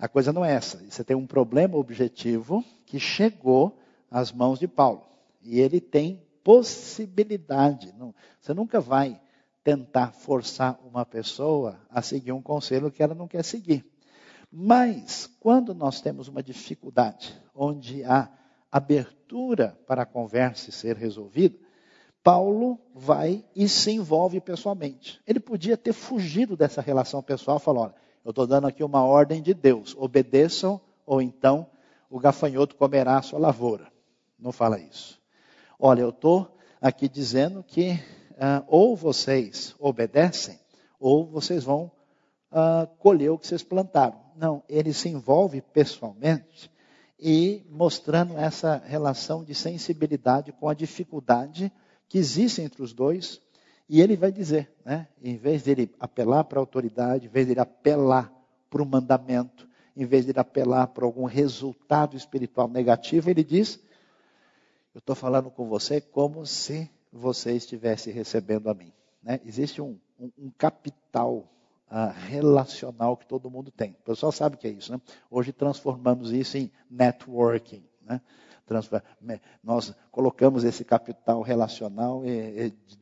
A 0.00 0.08
coisa 0.08 0.32
não 0.32 0.42
é 0.42 0.54
essa. 0.54 0.78
Você 0.78 1.04
tem 1.04 1.14
um 1.14 1.26
problema 1.26 1.76
objetivo 1.76 2.64
que 2.86 2.98
chegou 2.98 3.78
às 4.10 4.32
mãos 4.32 4.58
de 4.58 4.66
Paulo. 4.66 5.02
E 5.42 5.60
ele 5.60 5.78
tem 5.78 6.26
possibilidade. 6.42 7.94
Você 8.40 8.54
nunca 8.54 8.80
vai 8.80 9.20
tentar 9.62 10.12
forçar 10.12 10.80
uma 10.82 11.04
pessoa 11.04 11.78
a 11.90 12.00
seguir 12.00 12.32
um 12.32 12.40
conselho 12.40 12.90
que 12.90 13.02
ela 13.02 13.14
não 13.14 13.28
quer 13.28 13.44
seguir. 13.44 13.84
Mas, 14.50 15.26
quando 15.38 15.74
nós 15.74 16.00
temos 16.00 16.28
uma 16.28 16.42
dificuldade, 16.42 17.38
onde 17.54 18.02
há 18.02 18.30
abertura 18.72 19.78
para 19.86 20.02
a 20.02 20.06
conversa 20.06 20.72
ser 20.72 20.96
resolvida, 20.96 21.58
Paulo 22.22 22.78
vai 22.94 23.44
e 23.56 23.68
se 23.68 23.92
envolve 23.92 24.40
pessoalmente. 24.40 25.20
Ele 25.26 25.40
podia 25.40 25.76
ter 25.76 25.92
fugido 25.92 26.56
dessa 26.56 26.80
relação 26.80 27.22
pessoal, 27.22 27.58
falou: 27.58 27.84
olha, 27.84 27.94
eu 28.24 28.30
estou 28.30 28.46
dando 28.46 28.66
aqui 28.66 28.84
uma 28.84 29.02
ordem 29.04 29.40
de 29.40 29.54
Deus, 29.54 29.96
obedeçam, 29.98 30.80
ou 31.06 31.22
então 31.22 31.66
o 32.10 32.18
gafanhoto 32.18 32.76
comerá 32.76 33.18
a 33.18 33.22
sua 33.22 33.38
lavoura. 33.38 33.90
Não 34.38 34.52
fala 34.52 34.78
isso. 34.78 35.20
Olha, 35.78 36.02
eu 36.02 36.10
estou 36.10 36.56
aqui 36.80 37.08
dizendo 37.08 37.62
que 37.62 37.92
uh, 37.92 38.64
ou 38.66 38.94
vocês 38.94 39.74
obedecem, 39.78 40.58
ou 40.98 41.26
vocês 41.26 41.64
vão 41.64 41.90
uh, 42.52 42.86
colher 42.98 43.30
o 43.30 43.38
que 43.38 43.46
vocês 43.46 43.62
plantaram. 43.62 44.20
Não, 44.36 44.62
ele 44.68 44.92
se 44.92 45.08
envolve 45.08 45.60
pessoalmente 45.60 46.70
e 47.18 47.66
mostrando 47.70 48.36
essa 48.38 48.82
relação 48.86 49.44
de 49.44 49.54
sensibilidade 49.54 50.52
com 50.52 50.68
a 50.68 50.74
dificuldade 50.74 51.72
que 52.10 52.18
existe 52.18 52.60
entre 52.60 52.82
os 52.82 52.92
dois. 52.92 53.40
E 53.88 54.00
ele 54.00 54.16
vai 54.16 54.30
dizer, 54.30 54.70
né, 54.84 55.08
em 55.22 55.36
vez 55.36 55.62
dele 55.62 55.90
apelar 55.98 56.44
para 56.44 56.58
a 56.58 56.62
autoridade, 56.62 57.26
em 57.26 57.30
vez 57.30 57.46
dele 57.46 57.60
apelar 57.60 58.30
para 58.68 58.82
o 58.82 58.86
mandamento, 58.86 59.66
em 59.96 60.04
vez 60.04 60.24
de 60.24 60.32
ele 60.32 60.40
apelar 60.40 60.88
para 60.88 61.04
algum 61.04 61.24
resultado 61.24 62.16
espiritual 62.16 62.68
negativo, 62.68 63.30
ele 63.30 63.42
diz: 63.42 63.80
Eu 64.94 64.98
estou 64.98 65.14
falando 65.14 65.50
com 65.50 65.68
você 65.68 66.00
como 66.00 66.44
se 66.46 66.90
você 67.12 67.52
estivesse 67.52 68.10
recebendo 68.10 68.68
a 68.68 68.74
mim. 68.74 68.92
Né? 69.22 69.40
Existe 69.44 69.80
um, 69.80 69.98
um, 70.18 70.30
um 70.38 70.50
capital 70.50 71.48
uh, 71.90 72.12
relacional 72.28 73.16
que 73.16 73.26
todo 73.26 73.50
mundo 73.50 73.70
tem. 73.70 73.90
O 73.92 74.04
pessoal 74.04 74.30
sabe 74.30 74.54
o 74.54 74.58
que 74.58 74.68
é 74.68 74.70
isso. 74.70 74.92
Né? 74.92 75.00
Hoje 75.30 75.52
transformamos 75.52 76.32
isso 76.32 76.56
em 76.56 76.70
networking. 76.88 77.82
Né? 78.02 78.20
Nós 79.62 79.94
colocamos 80.10 80.64
esse 80.64 80.84
capital 80.84 81.42
relacional 81.42 82.22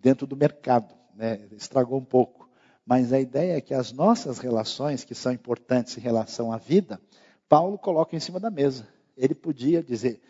dentro 0.01 0.27
do 0.27 0.37
mercado. 0.37 0.95
Né? 1.15 1.49
Estragou 1.53 1.99
um 1.99 2.05
pouco. 2.05 2.49
Mas 2.87 3.13
a 3.13 3.21
ideia 3.21 3.59
é 3.59 3.61
que 3.61 3.75
as 3.75 3.93
nossas 3.93 4.39
relações, 4.39 5.05
que 5.05 5.15
são 5.15 5.33
importantes 5.33 5.99
em 5.99 6.01
relação 6.01 6.51
à 6.51 6.57
vida, 6.57 7.01
Paulo 7.49 7.77
coloca 7.77 8.17
em 8.17 8.21
cima 8.21 8.41
da 8.41 8.51
mesa. 8.51 8.89
Ele 9.17 9.35
podia 9.35 9.83
dizer, 9.83 10.23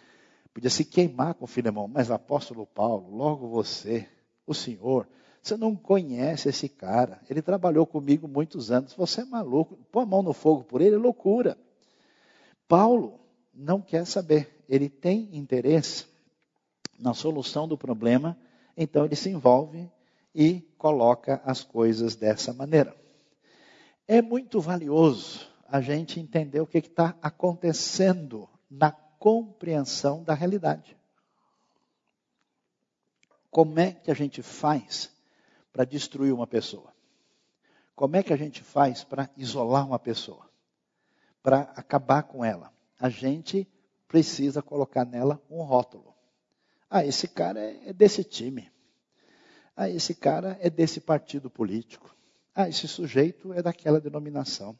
podia 0.53 0.71
se 0.71 0.85
queimar 0.85 1.35
com 1.35 1.47
Filemão, 1.47 1.87
mas 1.87 2.11
apóstolo 2.11 2.67
Paulo, 2.67 3.15
logo 3.15 3.47
você, 3.47 4.09
o 4.47 4.53
Senhor, 4.53 5.07
você 5.41 5.57
não 5.57 5.77
conhece 5.77 6.49
esse 6.49 6.69
cara. 6.69 7.21
Ele 7.31 7.41
trabalhou 7.41 7.87
comigo 7.87 8.27
muitos 8.27 8.71
anos. 8.71 8.93
Você 8.95 9.21
é 9.21 9.25
maluco. 9.25 9.79
Pôr 9.91 10.01
a 10.01 10.07
mão 10.07 10.23
no 10.23 10.33
fogo 10.33 10.65
por 10.65 10.81
ele 10.81 10.97
é 10.97 10.99
loucura. 10.99 11.57
Paulo 12.67 13.21
não 13.55 13.81
quer 13.81 14.05
saber. 14.05 14.58
Ele 14.69 14.89
tem 14.89 15.29
interesse 15.33 16.07
na 16.99 17.15
solução 17.15 17.67
do 17.67 17.79
problema, 17.79 18.37
então 18.77 19.05
ele 19.05 19.17
se 19.17 19.31
envolve 19.31 19.91
e 20.35 20.61
coloca 20.77 21.41
as 21.45 21.63
coisas 21.63 22.15
dessa 22.15 22.53
maneira. 22.53 22.95
É 24.07 24.21
muito 24.21 24.61
valioso 24.61 25.49
a 25.67 25.81
gente 25.81 26.19
entender 26.19 26.61
o 26.61 26.67
que 26.67 26.79
está 26.79 27.17
acontecendo 27.23 28.49
na 28.71 28.91
compreensão 28.91 30.23
da 30.23 30.35
realidade. 30.35 30.97
Como 33.51 33.79
é 33.79 33.93
que 33.93 34.11
a 34.11 34.15
gente 34.15 34.43
faz 34.43 35.11
para 35.73 35.85
destruir 35.85 36.33
uma 36.33 36.47
pessoa? 36.47 36.93
Como 37.95 38.17
é 38.17 38.23
que 38.23 38.33
a 38.33 38.37
gente 38.37 38.63
faz 38.63 39.03
para 39.03 39.29
isolar 39.37 39.87
uma 39.87 39.99
pessoa? 39.99 40.49
Para 41.43 41.63
acabar 41.75 42.23
com 42.23 42.45
ela? 42.45 42.73
A 42.99 43.09
gente 43.09 43.67
precisa 44.09 44.63
colocar 44.63 45.05
nela 45.05 45.41
um 45.51 45.63
rótulo. 45.63 46.15
Ah, 46.91 47.05
esse 47.05 47.29
cara 47.29 47.61
é 47.61 47.93
desse 47.93 48.25
time. 48.25 48.73
Ah, 49.77 49.89
esse 49.89 50.15
cara 50.15 50.59
é 50.61 50.71
desse 50.71 51.01
partido 51.01 51.51
político. 51.51 52.17
Ah, 52.55 52.69
esse 52.69 52.89
sujeito 52.89 53.53
é 53.53 53.63
daquela 53.63 54.01
denominação. 54.01 54.77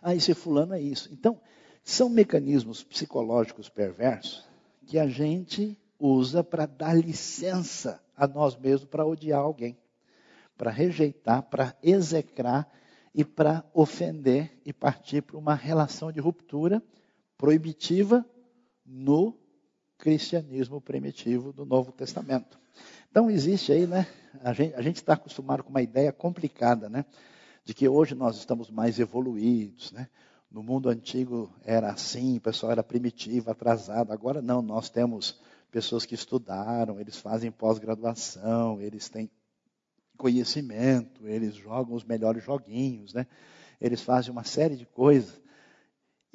Ah, 0.00 0.14
esse 0.14 0.32
fulano 0.32 0.72
é 0.72 0.80
isso. 0.80 1.12
Então, 1.12 1.40
são 1.82 2.08
mecanismos 2.08 2.82
psicológicos 2.82 3.68
perversos 3.68 4.48
que 4.86 4.98
a 4.98 5.06
gente 5.06 5.78
usa 5.98 6.44
para 6.44 6.66
dar 6.66 6.94
licença 6.94 8.00
a 8.16 8.26
nós 8.26 8.56
mesmos 8.56 8.88
para 8.88 9.04
odiar 9.04 9.40
alguém, 9.40 9.76
para 10.56 10.70
rejeitar, 10.70 11.42
para 11.42 11.76
execrar 11.82 12.70
e 13.14 13.24
para 13.24 13.64
ofender 13.74 14.60
e 14.64 14.72
partir 14.72 15.22
para 15.22 15.36
uma 15.36 15.54
relação 15.54 16.12
de 16.12 16.20
ruptura 16.20 16.82
proibitiva 17.36 18.24
no 18.84 19.36
cristianismo 19.98 20.80
primitivo 20.80 21.52
do 21.52 21.64
Novo 21.64 21.92
Testamento. 21.92 22.58
Então 23.10 23.30
existe 23.30 23.72
aí, 23.72 23.86
né? 23.86 24.06
A 24.42 24.52
gente 24.82 24.96
está 24.96 25.14
acostumado 25.14 25.62
com 25.62 25.70
uma 25.70 25.82
ideia 25.82 26.12
complicada, 26.12 26.88
né? 26.88 27.04
De 27.64 27.72
que 27.72 27.88
hoje 27.88 28.14
nós 28.14 28.36
estamos 28.36 28.70
mais 28.70 28.98
evoluídos, 28.98 29.92
né? 29.92 30.08
No 30.50 30.62
mundo 30.62 30.88
antigo 30.88 31.50
era 31.64 31.90
assim, 31.90 32.36
o 32.36 32.40
pessoal 32.40 32.72
era 32.72 32.82
primitivo, 32.82 33.50
atrasado. 33.50 34.12
Agora 34.12 34.42
não, 34.42 34.60
nós 34.62 34.90
temos 34.90 35.40
pessoas 35.70 36.04
que 36.04 36.14
estudaram, 36.14 37.00
eles 37.00 37.16
fazem 37.16 37.50
pós-graduação, 37.50 38.80
eles 38.80 39.08
têm 39.08 39.30
conhecimento, 40.16 41.26
eles 41.26 41.54
jogam 41.54 41.96
os 41.96 42.04
melhores 42.04 42.44
joguinhos, 42.44 43.12
né? 43.14 43.26
Eles 43.80 44.00
fazem 44.00 44.30
uma 44.30 44.44
série 44.44 44.76
de 44.76 44.86
coisas. 44.86 45.40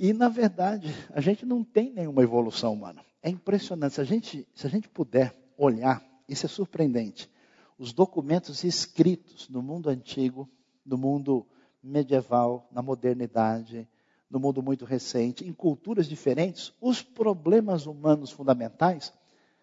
E, 0.02 0.14
na 0.14 0.30
verdade, 0.30 0.96
a 1.12 1.20
gente 1.20 1.46
não 1.46 1.62
tem 1.62 1.92
nenhuma 1.92 2.24
evolução 2.24 2.72
humana. 2.72 3.04
É 3.22 3.30
impressionante. 3.30 3.96
Se 3.96 4.02
a 4.02 4.06
gente, 4.06 4.48
se 4.56 4.66
a 4.66 4.70
gente 4.70 4.88
puder 4.88 5.36
olhar, 5.58 6.02
isso 6.26 6.46
é 6.46 6.50
surpreendente. 6.50 7.30
Os 7.78 7.92
documentos 7.92 8.64
escritos 8.64 9.50
no 9.50 9.62
mundo 9.62 9.90
antigo, 9.90 10.50
no 10.86 10.98
mundo 10.98 11.46
medieval, 11.84 12.66
na 12.72 12.82
modernidade, 12.82 13.86
no 14.30 14.40
mundo 14.40 14.64
muito 14.64 14.86
recente, 14.86 15.46
em 15.46 15.52
culturas 15.52 16.08
diferentes, 16.08 16.72
os 16.80 17.02
problemas 17.02 17.86
humanos 17.86 18.32
fundamentais 18.32 19.12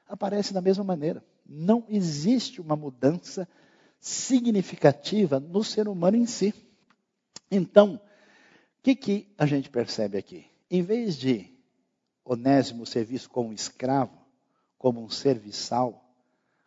aparece 0.07 0.53
da 0.53 0.61
mesma 0.61 0.85
maneira. 0.85 1.25
Não 1.47 1.83
existe 1.89 2.61
uma 2.61 2.77
mudança 2.77 3.49
significativa 3.99 5.41
no 5.41 5.65
ser 5.65 5.89
humano 5.89 6.19
em 6.19 6.27
si. 6.27 6.53
Então, 7.51 7.99
que, 8.87 8.95
que 8.95 9.35
a 9.37 9.47
gente 9.47 9.69
percebe 9.69 10.17
aqui? 10.17 10.47
Em 10.71 10.81
vez 10.81 11.17
de 11.17 11.53
Onésimo 12.25 12.87
ser 12.87 13.05
visto 13.05 13.29
como 13.29 13.53
escravo, 13.53 14.17
como 14.79 15.03
um 15.03 15.09
serviçal, 15.09 16.09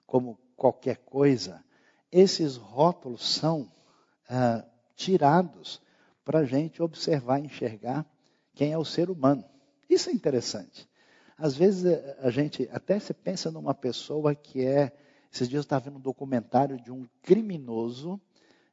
como 0.05 0.37
qualquer 0.57 0.97
coisa, 0.97 1.63
esses 2.11 2.57
rótulos 2.57 3.25
são 3.25 3.71
ah, 4.27 4.65
tirados 4.97 5.81
para 6.25 6.39
a 6.39 6.45
gente 6.45 6.83
observar 6.83 7.39
enxergar 7.39 8.05
quem 8.53 8.73
é 8.73 8.77
o 8.77 8.83
ser 8.83 9.09
humano. 9.09 9.45
Isso 9.89 10.09
é 10.09 10.13
interessante. 10.13 10.89
Às 11.37 11.55
vezes 11.55 11.85
eh, 11.85 12.17
a 12.21 12.29
gente 12.29 12.67
até 12.73 12.99
se 12.99 13.13
pensa 13.13 13.49
numa 13.49 13.73
pessoa 13.73 14.35
que 14.35 14.65
é. 14.65 14.91
Esses 15.31 15.47
dias 15.47 15.59
eu 15.59 15.61
estava 15.61 15.85
vendo 15.85 15.97
um 15.97 16.01
documentário 16.01 16.81
de 16.81 16.91
um 16.91 17.07
criminoso 17.21 18.19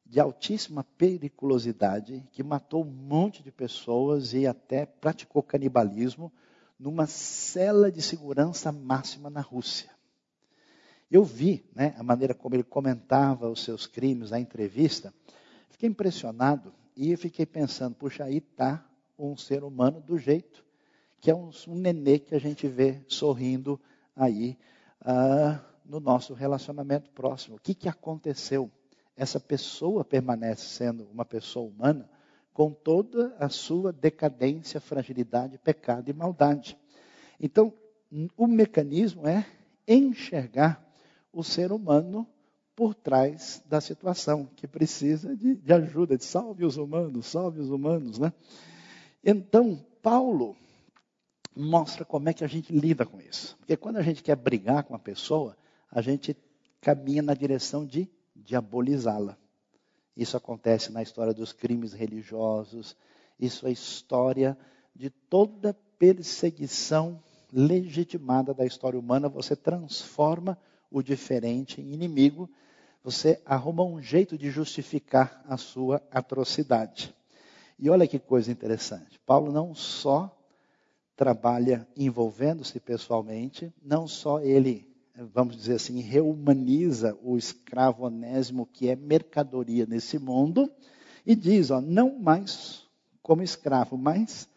de 0.08 0.20
altíssima 0.20 0.84
periculosidade 0.96 2.26
que 2.32 2.42
matou 2.42 2.84
um 2.84 2.90
monte 2.90 3.42
de 3.42 3.50
pessoas 3.50 4.32
e 4.32 4.46
até 4.46 4.86
praticou 4.86 5.42
canibalismo 5.42 6.32
numa 6.78 7.06
cela 7.06 7.90
de 7.90 8.00
segurança 8.00 8.70
máxima 8.70 9.28
na 9.28 9.40
Rússia. 9.40 9.90
Eu 11.10 11.24
vi 11.24 11.64
né, 11.74 11.94
a 11.98 12.02
maneira 12.02 12.34
como 12.34 12.54
ele 12.54 12.62
comentava 12.62 13.48
os 13.48 13.62
seus 13.62 13.86
crimes 13.86 14.30
na 14.30 14.40
entrevista, 14.40 15.12
fiquei 15.70 15.88
impressionado 15.88 16.72
e 16.96 17.16
fiquei 17.16 17.46
pensando, 17.46 17.94
puxa, 17.94 18.24
aí 18.24 18.38
está 18.38 18.84
um 19.18 19.36
ser 19.36 19.64
humano 19.64 20.00
do 20.00 20.18
jeito 20.18 20.64
que 21.20 21.30
é 21.30 21.34
um, 21.34 21.50
um 21.68 21.74
nenê 21.74 22.18
que 22.18 22.34
a 22.34 22.38
gente 22.38 22.68
vê 22.68 23.00
sorrindo 23.08 23.80
aí 24.14 24.56
uh, 25.02 25.58
no 25.84 25.98
nosso 25.98 26.34
relacionamento 26.34 27.10
próximo. 27.10 27.56
O 27.56 27.60
que, 27.60 27.74
que 27.74 27.88
aconteceu? 27.88 28.70
Essa 29.16 29.40
pessoa 29.40 30.04
permanece 30.04 30.66
sendo 30.66 31.08
uma 31.10 31.24
pessoa 31.24 31.68
humana 31.68 32.08
com 32.52 32.70
toda 32.70 33.34
a 33.38 33.48
sua 33.48 33.92
decadência, 33.92 34.80
fragilidade, 34.80 35.58
pecado 35.58 36.08
e 36.08 36.12
maldade. 36.12 36.76
Então, 37.40 37.72
o 38.36 38.46
mecanismo 38.46 39.26
é 39.26 39.46
enxergar 39.86 40.82
o 41.32 41.42
ser 41.42 41.72
humano 41.72 42.26
por 42.74 42.94
trás 42.94 43.62
da 43.66 43.80
situação, 43.80 44.48
que 44.54 44.66
precisa 44.66 45.34
de, 45.34 45.54
de 45.54 45.72
ajuda, 45.72 46.16
de 46.16 46.24
salve 46.24 46.64
os 46.64 46.76
humanos, 46.76 47.26
salve 47.26 47.60
os 47.60 47.70
humanos, 47.70 48.18
né? 48.18 48.32
Então, 49.24 49.82
Paulo 50.02 50.56
mostra 51.54 52.04
como 52.04 52.28
é 52.28 52.34
que 52.34 52.44
a 52.44 52.46
gente 52.46 52.72
lida 52.72 53.06
com 53.06 53.20
isso. 53.20 53.56
Porque 53.58 53.76
quando 53.76 53.96
a 53.96 54.02
gente 54.02 54.22
quer 54.22 54.36
brigar 54.36 54.84
com 54.84 54.92
uma 54.92 54.98
pessoa, 54.98 55.56
a 55.90 56.02
gente 56.02 56.36
caminha 56.80 57.22
na 57.22 57.34
direção 57.34 57.86
de 57.86 58.08
diabolizá-la. 58.46 59.36
Isso 60.16 60.36
acontece 60.36 60.90
na 60.90 61.02
história 61.02 61.34
dos 61.34 61.52
crimes 61.52 61.92
religiosos, 61.92 62.96
isso 63.38 63.66
é 63.66 63.70
história 63.70 64.56
de 64.94 65.10
toda 65.10 65.76
perseguição 65.98 67.22
legitimada 67.52 68.54
da 68.54 68.64
história 68.64 68.98
humana. 68.98 69.28
Você 69.28 69.54
transforma 69.54 70.58
o 70.90 71.02
diferente 71.02 71.80
em 71.80 71.92
inimigo, 71.92 72.48
você 73.04 73.40
arruma 73.44 73.84
um 73.84 74.00
jeito 74.00 74.38
de 74.38 74.50
justificar 74.50 75.44
a 75.46 75.56
sua 75.56 76.02
atrocidade. 76.10 77.14
E 77.78 77.90
olha 77.90 78.06
que 78.06 78.18
coisa 78.18 78.50
interessante. 78.50 79.18
Paulo 79.26 79.52
não 79.52 79.74
só 79.74 80.34
trabalha 81.14 81.86
envolvendo-se 81.96 82.80
pessoalmente, 82.80 83.72
não 83.82 84.08
só 84.08 84.40
ele, 84.40 84.86
vamos 85.32 85.56
dizer 85.56 85.74
assim, 85.74 86.00
reumaniza 86.00 87.16
o 87.22 87.36
escravo 87.36 88.04
onésimo 88.04 88.66
que 88.66 88.88
é 88.88 88.96
mercadoria 88.96 89.86
nesse 89.86 90.18
mundo, 90.18 90.70
e 91.24 91.34
diz, 91.34 91.70
ó, 91.70 91.80
não 91.80 92.18
mais 92.18 92.84
como 93.22 93.42
escravo, 93.42 93.96
mas 93.96 94.48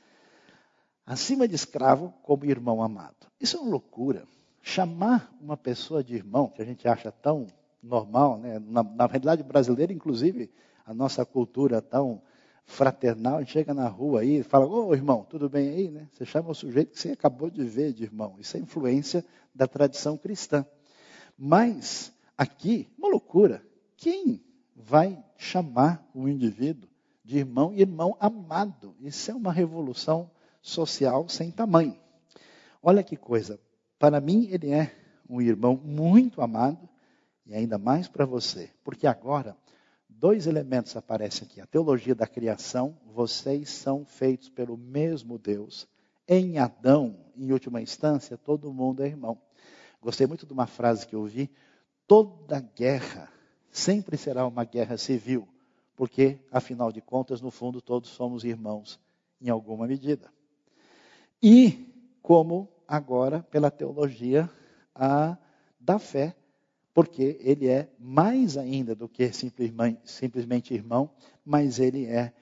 acima 1.05 1.47
de 1.47 1.55
escravo, 1.55 2.13
como 2.21 2.45
irmão 2.45 2.83
amado. 2.83 3.15
Isso 3.39 3.57
é 3.57 3.59
uma 3.59 3.71
loucura. 3.71 4.23
Chamar 4.61 5.33
uma 5.41 5.57
pessoa 5.57 6.03
de 6.03 6.13
irmão, 6.13 6.47
que 6.47 6.61
a 6.61 6.65
gente 6.65 6.87
acha 6.87 7.11
tão 7.11 7.47
normal, 7.81 8.37
né? 8.37 8.59
na, 8.59 8.83
na 8.83 9.05
realidade 9.07 9.41
brasileira, 9.41 9.91
inclusive, 9.91 10.51
a 10.85 10.93
nossa 10.93 11.25
cultura 11.25 11.81
tão 11.81 12.21
fraternal, 12.65 13.37
a 13.37 13.39
gente 13.39 13.53
chega 13.53 13.73
na 13.73 13.87
rua 13.87 14.21
aí 14.21 14.39
e 14.39 14.43
fala, 14.43 14.67
ô 14.67 14.93
irmão, 14.93 15.25
tudo 15.27 15.49
bem 15.49 15.69
aí? 15.69 15.89
Né? 15.89 16.07
Você 16.11 16.23
chama 16.23 16.51
o 16.51 16.53
sujeito 16.53 16.91
que 16.91 16.99
você 16.99 17.11
acabou 17.11 17.49
de 17.49 17.63
ver 17.63 17.93
de 17.93 18.03
irmão. 18.03 18.35
Isso 18.37 18.55
é 18.55 18.59
influência 18.59 19.25
da 19.59 19.67
tradição 19.67 20.17
cristã. 20.17 20.65
Mas, 21.37 22.13
aqui, 22.37 22.87
uma 22.97 23.09
loucura. 23.09 23.61
Quem 23.97 24.41
vai 24.73 25.21
chamar 25.37 26.09
o 26.15 26.29
indivíduo 26.29 26.89
de 27.25 27.39
irmão 27.39 27.73
e 27.73 27.81
irmão 27.81 28.15
amado? 28.21 28.95
Isso 29.01 29.29
é 29.29 29.35
uma 29.35 29.51
revolução 29.51 30.31
social 30.61 31.27
sem 31.27 31.51
tamanho. 31.51 31.99
Olha 32.81 33.03
que 33.03 33.17
coisa. 33.17 33.59
Para 33.99 34.21
mim, 34.21 34.47
ele 34.49 34.71
é 34.71 34.95
um 35.29 35.41
irmão 35.41 35.75
muito 35.75 36.41
amado, 36.41 36.87
e 37.45 37.53
ainda 37.53 37.77
mais 37.77 38.07
para 38.07 38.25
você, 38.25 38.71
porque 38.81 39.05
agora 39.05 39.57
dois 40.07 40.47
elementos 40.47 40.95
aparecem 40.95 41.45
aqui. 41.45 41.59
A 41.59 41.67
teologia 41.67 42.15
da 42.15 42.25
criação, 42.25 42.97
vocês 43.13 43.69
são 43.69 44.05
feitos 44.05 44.47
pelo 44.47 44.77
mesmo 44.77 45.37
Deus. 45.37 45.85
Em 46.25 46.59
Adão, 46.59 47.17
em 47.35 47.51
última 47.51 47.81
instância, 47.81 48.37
todo 48.37 48.71
mundo 48.71 49.03
é 49.03 49.07
irmão. 49.07 49.37
Gostei 50.01 50.25
muito 50.25 50.45
de 50.45 50.53
uma 50.53 50.65
frase 50.65 51.05
que 51.05 51.15
eu 51.15 51.25
vi: 51.25 51.49
toda 52.07 52.59
guerra 52.59 53.31
sempre 53.71 54.17
será 54.17 54.47
uma 54.47 54.63
guerra 54.63 54.97
civil, 54.97 55.47
porque, 55.95 56.39
afinal 56.51 56.91
de 56.91 57.01
contas, 57.01 57.41
no 57.41 57.51
fundo, 57.51 57.81
todos 57.81 58.09
somos 58.09 58.43
irmãos 58.43 58.99
em 59.41 59.49
alguma 59.49 59.87
medida. 59.87 60.31
E 61.41 61.85
como 62.21 62.67
agora, 62.87 63.43
pela 63.43 63.71
teologia 63.71 64.49
a, 64.93 65.37
da 65.79 65.99
fé, 65.99 66.35
porque 66.93 67.37
ele 67.41 67.67
é 67.67 67.89
mais 67.97 68.57
ainda 68.57 68.95
do 68.95 69.07
que 69.07 69.31
simplesmente 69.31 70.73
irmão, 70.73 71.09
mas 71.45 71.79
ele 71.79 72.05
é 72.05 72.33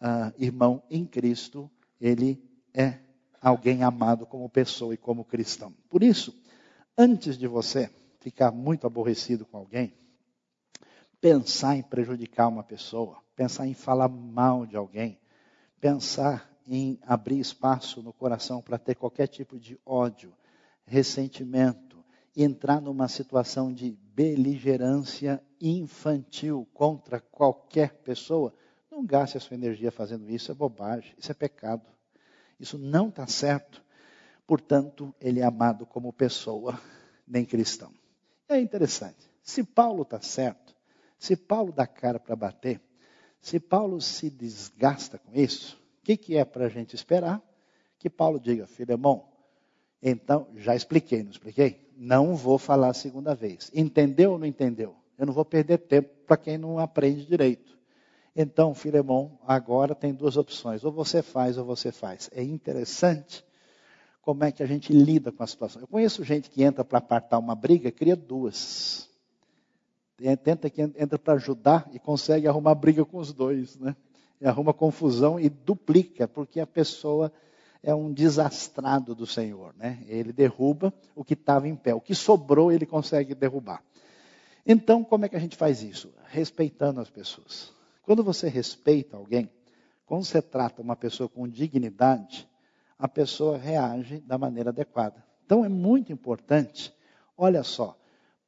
uh, 0.00 0.32
irmão 0.38 0.82
em 0.90 1.04
Cristo, 1.04 1.70
ele 2.00 2.42
é 2.72 2.98
alguém 3.40 3.82
amado 3.82 4.26
como 4.26 4.48
pessoa 4.48 4.94
e 4.94 4.96
como 4.96 5.24
cristão. 5.24 5.74
Por 5.88 6.02
isso, 6.02 6.34
antes 6.96 7.36
de 7.36 7.46
você 7.46 7.90
ficar 8.20 8.50
muito 8.50 8.86
aborrecido 8.86 9.44
com 9.44 9.58
alguém, 9.58 9.92
pensar 11.20 11.76
em 11.76 11.82
prejudicar 11.82 12.48
uma 12.48 12.62
pessoa, 12.62 13.18
pensar 13.34 13.66
em 13.66 13.74
falar 13.74 14.08
mal 14.08 14.66
de 14.66 14.76
alguém, 14.76 15.18
pensar 15.80 16.50
em 16.66 16.98
abrir 17.02 17.38
espaço 17.38 18.02
no 18.02 18.12
coração 18.12 18.62
para 18.62 18.78
ter 18.78 18.94
qualquer 18.94 19.26
tipo 19.26 19.58
de 19.58 19.78
ódio, 19.84 20.32
ressentimento, 20.86 22.02
entrar 22.36 22.80
numa 22.80 23.08
situação 23.08 23.72
de 23.72 23.90
beligerância 24.14 25.42
infantil 25.60 26.66
contra 26.72 27.20
qualquer 27.20 27.94
pessoa, 28.02 28.54
não 28.90 29.04
gaste 29.04 29.36
a 29.36 29.40
sua 29.40 29.54
energia 29.54 29.90
fazendo 29.90 30.30
isso, 30.30 30.50
é 30.50 30.54
bobagem, 30.54 31.14
isso 31.18 31.30
é 31.30 31.34
pecado. 31.34 31.82
Isso 32.58 32.78
não 32.78 33.08
está 33.08 33.26
certo. 33.26 33.82
Portanto, 34.46 35.14
ele 35.20 35.40
é 35.40 35.44
amado 35.44 35.86
como 35.86 36.12
pessoa, 36.12 36.78
nem 37.26 37.44
cristão. 37.44 37.92
É 38.48 38.60
interessante. 38.60 39.30
Se 39.42 39.62
Paulo 39.62 40.02
está 40.02 40.20
certo, 40.20 40.74
se 41.18 41.36
Paulo 41.36 41.72
dá 41.72 41.86
cara 41.86 42.18
para 42.18 42.36
bater, 42.36 42.80
se 43.40 43.58
Paulo 43.58 44.00
se 44.00 44.30
desgasta 44.30 45.18
com 45.18 45.34
isso, 45.34 45.76
o 46.00 46.04
que, 46.04 46.16
que 46.16 46.36
é 46.36 46.44
para 46.44 46.66
a 46.66 46.68
gente 46.68 46.94
esperar? 46.94 47.42
Que 47.98 48.10
Paulo 48.10 48.38
diga, 48.38 48.66
Filemão, 48.66 49.34
então, 50.06 50.48
já 50.56 50.76
expliquei, 50.76 51.22
não 51.22 51.30
expliquei? 51.30 51.90
Não 51.96 52.34
vou 52.34 52.58
falar 52.58 52.88
a 52.88 52.94
segunda 52.94 53.34
vez. 53.34 53.70
Entendeu 53.74 54.32
ou 54.32 54.38
não 54.38 54.44
entendeu? 54.44 54.94
Eu 55.16 55.24
não 55.24 55.32
vou 55.32 55.46
perder 55.46 55.78
tempo 55.78 56.10
para 56.26 56.36
quem 56.36 56.58
não 56.58 56.78
aprende 56.78 57.24
direito. 57.24 57.78
Então, 58.36 58.74
Filemão, 58.74 59.38
agora 59.46 59.94
tem 59.94 60.12
duas 60.12 60.36
opções. 60.36 60.84
Ou 60.84 60.92
você 60.92 61.22
faz 61.22 61.56
ou 61.56 61.64
você 61.64 61.90
faz. 61.90 62.28
É 62.34 62.42
interessante 62.42 63.42
como 64.24 64.42
é 64.42 64.50
que 64.50 64.62
a 64.62 64.66
gente 64.66 64.92
lida 64.92 65.30
com 65.30 65.42
a 65.42 65.46
situação. 65.46 65.82
Eu 65.82 65.86
conheço 65.86 66.24
gente 66.24 66.48
que 66.48 66.62
entra 66.62 66.82
para 66.82 66.98
apartar 66.98 67.38
uma 67.38 67.54
briga, 67.54 67.92
cria 67.92 68.16
duas. 68.16 69.08
Tenta 70.42 70.70
que 70.70 70.80
entra 70.80 71.18
para 71.18 71.34
ajudar 71.34 71.88
e 71.92 71.98
consegue 71.98 72.48
arrumar 72.48 72.74
briga 72.74 73.04
com 73.04 73.18
os 73.18 73.32
dois, 73.32 73.76
né? 73.76 73.94
E 74.40 74.46
arruma 74.46 74.72
confusão 74.72 75.38
e 75.38 75.48
duplica, 75.48 76.26
porque 76.26 76.58
a 76.58 76.66
pessoa 76.66 77.30
é 77.82 77.94
um 77.94 78.12
desastrado 78.12 79.14
do 79.14 79.26
Senhor. 79.26 79.74
Né? 79.76 80.02
Ele 80.06 80.32
derruba 80.32 80.92
o 81.14 81.22
que 81.22 81.34
estava 81.34 81.68
em 81.68 81.76
pé. 81.76 81.94
O 81.94 82.00
que 82.00 82.14
sobrou, 82.14 82.72
ele 82.72 82.86
consegue 82.86 83.34
derrubar. 83.34 83.82
Então, 84.66 85.04
como 85.04 85.26
é 85.26 85.28
que 85.28 85.36
a 85.36 85.40
gente 85.40 85.56
faz 85.56 85.82
isso? 85.82 86.12
Respeitando 86.26 87.00
as 87.00 87.10
pessoas. 87.10 87.72
Quando 88.02 88.24
você 88.24 88.48
respeita 88.48 89.16
alguém, 89.16 89.50
quando 90.06 90.24
você 90.24 90.40
trata 90.40 90.80
uma 90.80 90.96
pessoa 90.96 91.28
com 91.28 91.46
dignidade, 91.46 92.48
a 93.04 93.08
pessoa 93.08 93.58
reage 93.58 94.20
da 94.20 94.38
maneira 94.38 94.70
adequada. 94.70 95.22
Então, 95.44 95.62
é 95.62 95.68
muito 95.68 96.10
importante. 96.10 96.90
Olha 97.36 97.62
só, 97.62 97.98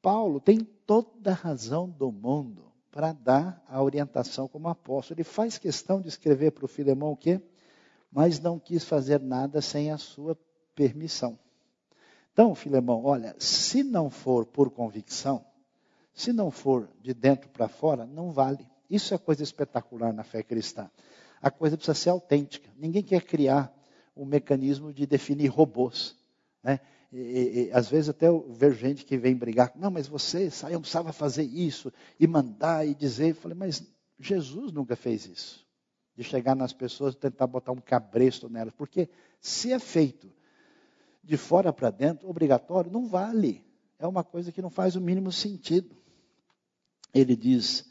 Paulo 0.00 0.40
tem 0.40 0.60
toda 0.60 1.32
a 1.32 1.34
razão 1.34 1.86
do 1.88 2.10
mundo 2.10 2.72
para 2.90 3.12
dar 3.12 3.62
a 3.68 3.82
orientação 3.82 4.48
como 4.48 4.68
apóstolo. 4.68 5.18
Ele 5.18 5.24
faz 5.24 5.58
questão 5.58 6.00
de 6.00 6.08
escrever 6.08 6.52
para 6.52 6.64
o 6.64 6.68
Filemão 6.68 7.12
o 7.12 7.16
quê? 7.16 7.42
mas 8.16 8.40
não 8.40 8.58
quis 8.58 8.82
fazer 8.82 9.20
nada 9.20 9.60
sem 9.60 9.90
a 9.90 9.98
sua 9.98 10.38
permissão. 10.74 11.38
Então, 12.32 12.54
Filemão, 12.54 13.04
olha, 13.04 13.36
se 13.38 13.82
não 13.82 14.08
for 14.08 14.46
por 14.46 14.70
convicção, 14.70 15.44
se 16.14 16.32
não 16.32 16.50
for 16.50 16.88
de 17.02 17.12
dentro 17.12 17.50
para 17.50 17.68
fora, 17.68 18.06
não 18.06 18.32
vale. 18.32 18.66
Isso 18.88 19.12
é 19.12 19.18
coisa 19.18 19.42
espetacular 19.42 20.14
na 20.14 20.24
fé 20.24 20.42
cristã. 20.42 20.90
A 21.42 21.50
coisa 21.50 21.76
precisa 21.76 21.94
ser 21.94 22.08
autêntica. 22.08 22.70
Ninguém 22.74 23.02
quer 23.02 23.22
criar 23.22 23.70
um 24.16 24.24
mecanismo 24.24 24.92
de 24.92 25.06
definir 25.06 25.48
robôs. 25.48 26.16
Né? 26.62 26.80
E, 27.12 27.18
e, 27.18 27.66
e, 27.66 27.72
às 27.72 27.88
vezes 27.88 28.08
até 28.08 28.28
eu 28.28 28.46
vejo 28.50 28.76
gente 28.76 29.04
que 29.04 29.16
vem 29.16 29.36
brigar, 29.36 29.72
não, 29.76 29.90
mas 29.90 30.08
você 30.08 30.50
saiu, 30.50 30.80
precisava 30.80 31.12
fazer 31.12 31.44
isso, 31.44 31.92
e 32.18 32.26
mandar 32.26 32.86
e 32.86 32.94
dizer. 32.94 33.30
Eu 33.30 33.34
falei, 33.34 33.56
mas 33.56 33.86
Jesus 34.18 34.72
nunca 34.72 34.96
fez 34.96 35.26
isso 35.26 35.66
de 36.16 36.24
chegar 36.24 36.56
nas 36.56 36.72
pessoas 36.72 37.14
e 37.14 37.18
tentar 37.18 37.46
botar 37.46 37.72
um 37.72 37.80
cabresto 37.80 38.48
nelas. 38.48 38.72
Porque 38.72 39.08
se 39.38 39.70
é 39.70 39.78
feito 39.78 40.32
de 41.22 41.36
fora 41.36 41.72
para 41.72 41.90
dentro, 41.90 42.28
obrigatório, 42.28 42.90
não 42.90 43.06
vale. 43.06 43.62
É 43.98 44.06
uma 44.06 44.24
coisa 44.24 44.50
que 44.50 44.62
não 44.62 44.70
faz 44.70 44.96
o 44.96 45.00
mínimo 45.00 45.30
sentido. 45.30 45.94
Ele 47.12 47.36
diz, 47.36 47.90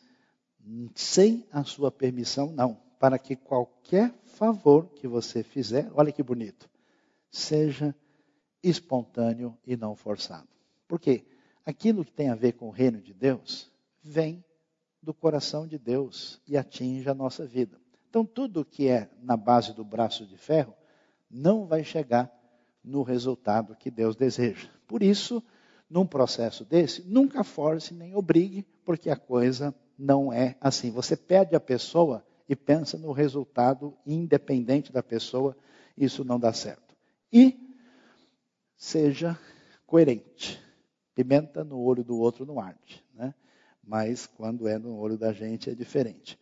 sem 0.96 1.48
a 1.52 1.64
sua 1.64 1.92
permissão, 1.92 2.52
não. 2.52 2.85
Para 2.99 3.19
que 3.19 3.36
qualquer 3.36 4.13
favor 4.23 4.88
que 4.95 5.08
você 5.08 5.43
fizer, 5.43 5.89
olha 5.93 6.12
que 6.12 6.23
bonito, 6.23 6.69
seja 7.29 7.95
espontâneo 8.63 9.58
e 9.65 9.75
não 9.75 9.95
forçado. 9.95 10.47
Porque 10.88 11.25
aquilo 11.65 12.05
que 12.05 12.12
tem 12.12 12.29
a 12.29 12.36
ver 12.36 12.53
com 12.53 12.67
o 12.67 12.71
reino 12.71 13.01
de 13.01 13.13
Deus 13.13 13.71
vem 14.01 14.43
do 15.01 15.13
coração 15.13 15.67
de 15.67 15.77
Deus 15.77 16.41
e 16.47 16.58
atinge 16.58 17.08
a 17.10 17.13
nossa 17.13 17.45
vida. 17.45 17.79
Então, 18.10 18.25
tudo 18.25 18.65
que 18.65 18.88
é 18.88 19.10
na 19.21 19.36
base 19.36 19.73
do 19.73 19.84
braço 19.84 20.25
de 20.25 20.38
ferro 20.38 20.73
não 21.29 21.65
vai 21.65 21.84
chegar 21.84 22.31
no 22.84 23.03
resultado 23.03 23.75
que 23.75 23.91
Deus 23.91 24.15
deseja. 24.15 24.69
Por 24.88 25.03
isso, 25.03 25.43
num 25.89 26.05
processo 26.05 26.63
desse, 26.63 27.03
nunca 27.03 27.43
force 27.43 27.93
nem 27.93 28.15
obrigue, 28.15 28.63
porque 28.84 29.10
a 29.10 29.15
coisa 29.15 29.75
não 29.97 30.31
é 30.31 30.55
assim. 30.62 30.91
Você 30.91 31.15
pede 31.15 31.55
a 31.55 31.60
pessoa 31.60 32.25
e 32.47 32.55
pensa 32.55 32.97
no 32.97 33.12
resultado 33.12 33.97
independente 34.05 34.91
da 34.91 35.01
pessoa, 35.01 35.58
isso 35.97 36.23
não 36.23 36.39
dá 36.39 36.53
certo. 36.53 36.95
E 37.31 37.60
seja 38.77 39.38
coerente. 39.86 40.62
Pimenta 41.13 41.63
no 41.63 41.79
olho 41.79 42.03
do 42.03 42.17
outro 42.17 42.45
não 42.45 42.60
arde, 42.60 43.03
né? 43.13 43.34
mas 43.84 44.27
quando 44.27 44.67
é 44.67 44.77
no 44.77 44.97
olho 44.97 45.17
da 45.17 45.31
gente 45.31 45.69
é 45.69 45.75
diferente. 45.75 46.38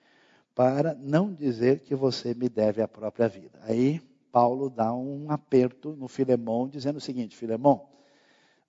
Para 0.56 0.94
não 0.96 1.34
dizer 1.34 1.80
que 1.82 1.96
você 1.96 2.34
me 2.34 2.50
deve 2.50 2.82
a 2.82 2.88
própria 2.88 3.28
vida. 3.28 3.60
Aí 3.62 4.00
Paulo 4.32 4.70
dá 4.70 4.94
um 4.94 5.30
aperto 5.30 5.96
no 5.96 6.08
Filemão, 6.08 6.68
dizendo 6.68 6.98
o 6.98 7.02
seguinte: 7.02 7.36
Filemão, 7.36 7.88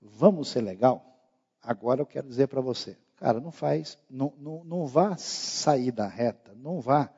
vamos 0.00 0.48
ser 0.48 0.60
legal? 0.60 1.14
Agora 1.62 2.02
eu 2.02 2.06
quero 2.06 2.28
dizer 2.28 2.48
para 2.48 2.60
você, 2.60 2.98
cara, 3.16 3.40
não 3.40 3.50
faz, 3.50 3.98
não, 4.10 4.32
não, 4.38 4.62
não 4.64 4.86
vá 4.86 5.16
sair 5.16 5.90
da 5.90 6.06
reta, 6.06 6.54
não 6.54 6.80
vá 6.80 7.10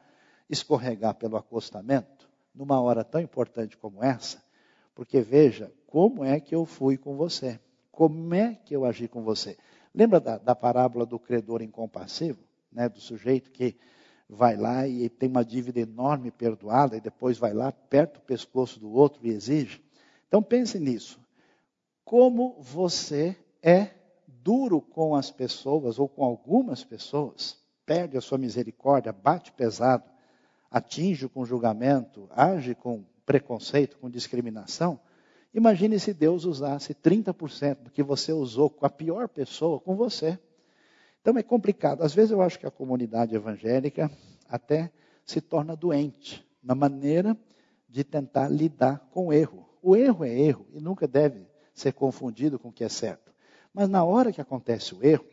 escorregar 0.49 1.15
pelo 1.15 1.37
acostamento 1.37 2.29
numa 2.55 2.81
hora 2.81 3.05
tão 3.05 3.21
importante 3.21 3.77
como 3.77 4.03
essa, 4.03 4.43
porque 4.95 5.21
veja 5.21 5.73
como 5.87 6.25
é 6.25 6.41
que 6.41 6.55
eu 6.55 6.65
fui 6.65 6.97
com 6.97 7.17
você, 7.17 7.61
como 7.93 8.35
é 8.35 8.55
que 8.55 8.75
eu 8.75 8.85
agi 8.85 9.09
com 9.09 9.23
você. 9.23 9.57
Lembra 9.95 10.21
da, 10.21 10.39
da 10.39 10.55
parábola 10.55 11.05
do 11.07 11.19
credor 11.19 11.63
incompassivo, 11.63 12.39
né, 12.73 12.89
do 12.89 13.01
sujeito 13.01 13.51
que 13.51 13.77
vai 14.29 14.57
lá 14.57 14.87
e 14.87 15.09
tem 15.09 15.29
uma 15.29 15.45
dívida 15.45 15.81
enorme 15.81 16.31
perdoada 16.31 16.97
e 16.97 17.01
depois 17.01 17.39
vai 17.39 17.53
lá, 17.53 17.69
aperta 17.69 18.19
o 18.19 18.23
pescoço 18.23 18.81
do 18.81 18.91
outro 18.91 19.27
e 19.27 19.31
exige? 19.31 19.83
Então 20.29 20.43
pense 20.43 20.79
nisso. 20.79 21.21
Como 22.05 22.61
você 22.61 23.37
é 23.63 23.91
duro 24.27 24.81
com 24.81 25.15
as 25.15 25.31
pessoas 25.31 25.99
ou 25.99 26.09
com 26.09 26.25
algumas 26.25 26.85
pessoas, 26.85 27.57
perde 27.85 28.17
a 28.17 28.21
sua 28.21 28.39
misericórdia, 28.39 29.13
bate 29.13 29.53
pesado, 29.53 30.05
atinge 30.77 31.29
com 31.29 31.45
julgamento, 31.45 32.29
age 32.31 32.75
com 32.75 33.05
preconceito, 33.25 33.99
com 33.99 34.09
discriminação, 34.09 35.01
Imagine 35.57 35.99
se 35.99 36.12
Deus 36.12 36.45
usasse 36.45 36.93
30% 36.93 37.85
do 37.85 37.91
que 37.91 38.03
você 38.03 38.31
usou 38.31 38.69
com 38.69 38.85
a 38.85 38.91
pior 38.91 39.27
pessoa 39.27 39.81
com 39.81 39.97
você. 39.97 40.39
Então 41.23 41.39
é 41.39 41.43
complicado. 41.43 42.03
Às 42.03 42.15
vezes 42.15 42.31
eu 42.31 42.43
acho 42.43 42.59
que 42.59 42.67
a 42.67 42.71
comunidade 42.71 43.35
evangélica 43.35 44.11
até 44.51 44.93
se 45.25 45.41
torna 45.41 45.75
doente 45.75 46.47
na 46.62 46.75
maneira 46.75 47.35
de 47.89 48.05
tentar 48.05 48.49
lidar 48.49 49.09
com 49.11 49.29
o 49.29 49.33
erro. 49.33 49.67
O 49.81 49.97
erro 49.97 50.27
é 50.27 50.39
erro 50.39 50.67
e 50.75 50.79
nunca 50.79 51.09
deve 51.09 51.47
ser 51.73 51.93
confundido 51.95 52.59
com 52.59 52.69
o 52.69 52.73
que 52.73 52.85
é 52.85 52.89
certo. 52.91 53.33
Mas 53.73 53.89
na 53.89 54.05
hora 54.05 54.35
que 54.35 54.43
acontece 54.43 54.95
o 54.95 55.03
erro, 55.03 55.25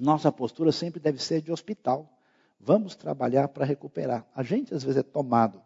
nossa 0.00 0.32
postura 0.32 0.72
sempre 0.72 0.98
deve 0.98 1.22
ser 1.22 1.42
de 1.42 1.52
hospital. 1.52 2.12
Vamos 2.60 2.94
trabalhar 2.94 3.48
para 3.48 3.64
recuperar. 3.64 4.26
A 4.34 4.42
gente 4.42 4.74
às 4.74 4.82
vezes 4.82 4.98
é 4.98 5.02
tomado 5.02 5.62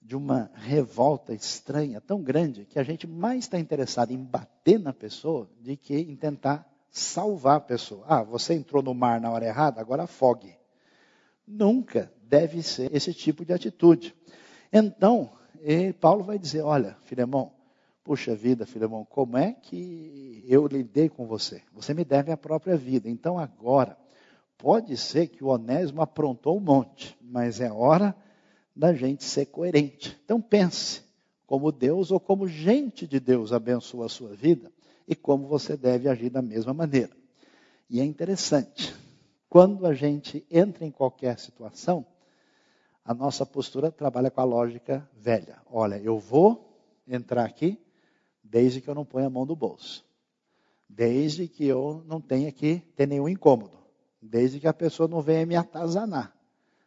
de 0.00 0.16
uma 0.16 0.50
revolta 0.54 1.34
estranha 1.34 2.00
tão 2.00 2.22
grande 2.22 2.64
que 2.64 2.78
a 2.78 2.82
gente 2.82 3.06
mais 3.06 3.40
está 3.40 3.58
interessado 3.58 4.12
em 4.12 4.22
bater 4.22 4.78
na 4.78 4.92
pessoa 4.92 5.50
do 5.58 5.76
que 5.76 5.96
em 5.96 6.14
tentar 6.14 6.64
salvar 6.90 7.56
a 7.56 7.60
pessoa. 7.60 8.04
Ah, 8.06 8.22
você 8.22 8.54
entrou 8.54 8.82
no 8.82 8.94
mar 8.94 9.20
na 9.20 9.30
hora 9.30 9.46
errada, 9.46 9.80
agora 9.80 10.04
afogue. 10.04 10.54
Nunca 11.46 12.12
deve 12.22 12.62
ser 12.62 12.94
esse 12.94 13.12
tipo 13.12 13.44
de 13.44 13.52
atitude. 13.52 14.14
Então, 14.72 15.30
Paulo 16.00 16.22
vai 16.22 16.38
dizer: 16.38 16.62
olha, 16.62 16.96
Filemão, 17.04 17.52
puxa 18.04 18.34
vida, 18.34 18.64
Filemão, 18.66 19.04
como 19.04 19.36
é 19.36 19.52
que 19.52 20.44
eu 20.46 20.66
lidei 20.66 21.08
com 21.08 21.26
você? 21.26 21.62
Você 21.72 21.92
me 21.92 22.04
deve 22.04 22.30
a 22.30 22.36
própria 22.36 22.76
vida. 22.76 23.08
Então, 23.08 23.38
agora, 23.38 23.96
pode 24.58 24.96
ser 24.96 25.28
que 25.28 25.44
o 25.44 25.48
Onésimo 25.48 26.02
aprontou 26.02 26.56
um 26.56 26.60
monte, 26.60 27.16
mas 27.20 27.60
é 27.60 27.70
hora 27.70 28.16
da 28.74 28.92
gente 28.92 29.24
ser 29.24 29.46
coerente. 29.46 30.18
Então 30.24 30.40
pense 30.40 31.02
como 31.46 31.70
Deus 31.70 32.10
ou 32.10 32.18
como 32.18 32.48
gente 32.48 33.06
de 33.06 33.20
Deus 33.20 33.52
abençoa 33.52 34.06
a 34.06 34.10
sua 34.10 34.34
vida 34.34 34.70
e 35.06 35.14
como 35.14 35.46
você 35.46 35.76
deve 35.76 36.08
agir 36.08 36.30
da 36.30 36.42
mesma 36.42 36.74
maneira. 36.74 37.16
E 37.88 38.00
é 38.00 38.04
interessante, 38.04 38.94
quando 39.48 39.86
a 39.86 39.94
gente 39.94 40.44
entra 40.50 40.84
em 40.84 40.90
qualquer 40.90 41.38
situação, 41.38 42.04
a 43.04 43.14
nossa 43.14 43.46
postura 43.46 43.92
trabalha 43.92 44.30
com 44.30 44.40
a 44.40 44.44
lógica 44.44 45.08
velha. 45.14 45.62
Olha, 45.70 45.96
eu 45.96 46.18
vou 46.18 46.76
entrar 47.06 47.44
aqui 47.44 47.80
desde 48.42 48.80
que 48.80 48.88
eu 48.88 48.94
não 48.94 49.04
ponha 49.04 49.28
a 49.28 49.30
mão 49.30 49.46
no 49.46 49.54
bolso. 49.54 50.04
Desde 50.88 51.46
que 51.46 51.64
eu 51.64 52.02
não 52.06 52.20
tenha 52.20 52.50
que 52.50 52.80
ter 52.96 53.06
nenhum 53.06 53.28
incômodo. 53.28 53.85
Desde 54.20 54.60
que 54.60 54.66
a 54.66 54.72
pessoa 54.72 55.08
não 55.08 55.20
venha 55.20 55.46
me 55.46 55.56
atazanar. 55.56 56.34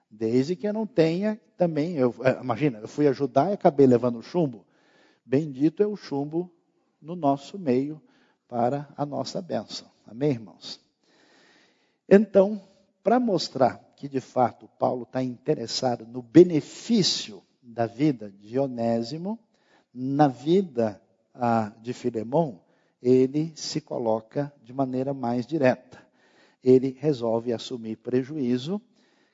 Desde 0.10 0.56
que 0.56 0.68
eu 0.68 0.74
não 0.74 0.88
tenha 0.88 1.40
também, 1.56 1.96
eu, 1.96 2.14
é, 2.24 2.42
imagina, 2.42 2.80
eu 2.80 2.88
fui 2.88 3.08
ajudar 3.08 3.52
e 3.52 3.54
acabei 3.54 3.86
levando 3.86 4.22
chumbo. 4.22 4.66
Bendito 5.26 5.84
é 5.84 5.88
o 5.88 5.96
chumbo 5.96 6.52
no 7.02 7.16
nosso 7.16 7.60
meio 7.60 8.02
para 8.48 8.90
a 8.98 9.06
nossa 9.06 9.42
bênção. 9.42 9.88
Amém, 10.08 10.32
irmãos? 10.32 10.82
Então, 12.10 12.62
para 13.04 13.20
mostrar 13.20 13.78
que 13.96 14.10
de 14.10 14.20
fato 14.20 14.68
Paulo 14.80 15.04
está 15.04 15.22
interessado 15.22 16.08
no 16.08 16.22
benefício 16.22 17.44
da 17.62 17.86
vida 17.86 18.32
de 18.32 18.58
Onésimo, 18.58 19.38
na 19.94 20.28
vida 20.28 21.00
ah, 21.34 21.72
de 21.82 21.94
Filemão, 21.94 22.62
ele 23.02 23.54
se 23.56 23.80
coloca 23.80 24.52
de 24.64 24.74
maneira 24.74 25.14
mais 25.14 25.46
direta. 25.46 26.09
Ele 26.64 26.96
resolve 27.00 27.54
assumir 27.54 27.98
prejuízo 27.98 28.82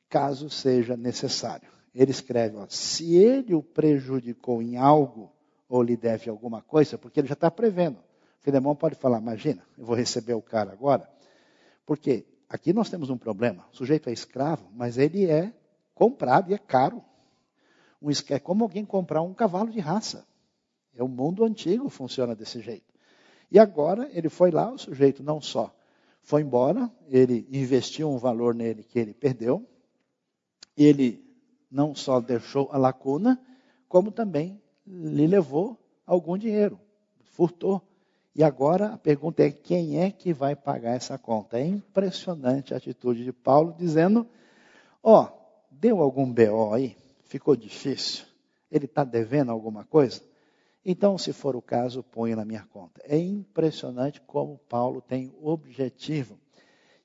caso 0.09 0.49
seja 0.49 0.95
necessário. 0.95 1.67
Ele 1.93 2.11
escreve: 2.11 2.57
ó, 2.57 2.65
se 2.69 3.15
ele 3.15 3.53
o 3.53 3.63
prejudicou 3.63 4.61
em 4.61 4.77
algo 4.77 5.31
ou 5.67 5.81
lhe 5.81 5.97
deve 5.97 6.29
alguma 6.29 6.61
coisa, 6.61 6.97
porque 6.97 7.19
ele 7.19 7.27
já 7.27 7.33
está 7.33 7.49
prevendo. 7.49 7.97
Filemão 8.39 8.75
pode 8.75 8.95
falar: 8.95 9.19
imagina, 9.19 9.63
eu 9.77 9.85
vou 9.85 9.95
receber 9.95 10.33
o 10.33 10.41
cara 10.41 10.71
agora, 10.71 11.09
porque 11.85 12.25
aqui 12.49 12.73
nós 12.73 12.89
temos 12.89 13.09
um 13.09 13.17
problema. 13.17 13.65
O 13.73 13.75
sujeito 13.75 14.09
é 14.09 14.13
escravo, 14.13 14.69
mas 14.73 14.97
ele 14.97 15.25
é 15.29 15.53
comprado 15.93 16.51
e 16.51 16.53
é 16.53 16.57
caro. 16.57 17.03
Um, 18.01 18.09
é 18.29 18.39
como 18.39 18.63
alguém 18.63 18.85
comprar 18.85 19.21
um 19.21 19.33
cavalo 19.33 19.71
de 19.71 19.79
raça. 19.79 20.25
É 20.93 21.03
o 21.03 21.07
mundo 21.07 21.43
antigo 21.43 21.89
funciona 21.89 22.35
desse 22.35 22.61
jeito. 22.61 22.93
E 23.51 23.59
agora 23.59 24.09
ele 24.13 24.29
foi 24.29 24.51
lá, 24.51 24.71
o 24.71 24.77
sujeito 24.77 25.23
não 25.23 25.41
só 25.41 25.75
foi 26.25 26.41
embora, 26.41 26.91
ele 27.07 27.47
investiu 27.51 28.09
um 28.09 28.17
valor 28.17 28.55
nele 28.55 28.83
que 28.83 28.97
ele 28.97 29.13
perdeu, 29.13 29.63
ele 30.75 31.23
não 31.69 31.93
só 31.93 32.19
deixou 32.19 32.67
a 32.71 32.77
lacuna, 32.79 33.39
como 33.87 34.11
também 34.11 34.59
lhe 34.87 35.27
levou 35.27 35.77
algum 36.05 36.35
dinheiro, 36.35 36.79
furtou. 37.25 37.79
E 38.35 38.43
agora 38.43 38.87
a 38.87 38.97
pergunta 38.97 39.43
é: 39.43 39.51
quem 39.51 40.01
é 40.01 40.09
que 40.09 40.33
vai 40.33 40.55
pagar 40.55 40.95
essa 40.95 41.15
conta? 41.15 41.59
É 41.59 41.65
impressionante 41.65 42.73
a 42.73 42.77
atitude 42.77 43.23
de 43.23 43.31
Paulo, 43.31 43.75
dizendo: 43.77 44.27
Ó, 45.03 45.25
oh, 45.25 45.27
deu 45.69 46.01
algum 46.01 46.25
BO 46.25 46.73
aí? 46.73 46.97
Ficou 47.25 47.55
difícil? 47.55 48.25
Ele 48.71 48.85
está 48.85 49.03
devendo 49.03 49.51
alguma 49.51 49.83
coisa? 49.83 50.23
Então, 50.85 51.17
se 51.17 51.33
for 51.33 51.55
o 51.55 51.61
caso, 51.61 52.03
ponha 52.03 52.35
na 52.35 52.45
minha 52.45 52.63
conta. 52.71 53.01
É 53.03 53.17
impressionante 53.17 54.21
como 54.21 54.59
Paulo 54.69 55.01
tem 55.01 55.33
o 55.41 55.49
objetivo 55.49 56.39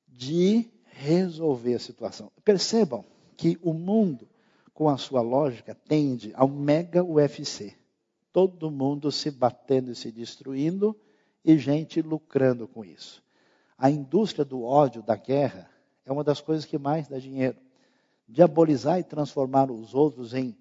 de 0.07 0.69
resolver 0.85 1.75
a 1.75 1.79
situação. 1.79 2.31
Percebam, 2.45 3.05
que 3.41 3.59
o 3.63 3.73
mundo, 3.73 4.29
com 4.75 4.87
a 4.87 4.99
sua 4.99 5.23
lógica, 5.23 5.75
tende 5.75 6.31
ao 6.35 6.47
mega 6.47 7.03
UFC. 7.03 7.75
Todo 8.31 8.71
mundo 8.71 9.11
se 9.11 9.31
batendo 9.31 9.91
e 9.91 9.95
se 9.95 10.13
destruindo 10.13 10.95
e 11.43 11.57
gente 11.57 12.03
lucrando 12.03 12.69
com 12.69 12.85
isso. 12.85 13.23
A 13.79 13.91
indústria 13.91 14.45
do 14.45 14.63
ódio, 14.63 15.03
da 15.03 15.17
guerra, 15.17 15.71
é 16.05 16.13
uma 16.13 16.23
das 16.23 16.43
coisas 16.43 16.67
que 16.67 16.77
mais 16.77 17.09
dá 17.09 17.19
dinheiro. 17.19 17.57
Diabolizar 18.29 18.99
e 18.99 19.05
transformar 19.05 19.71
os 19.71 19.95
outros 19.95 20.35
em 20.35 20.55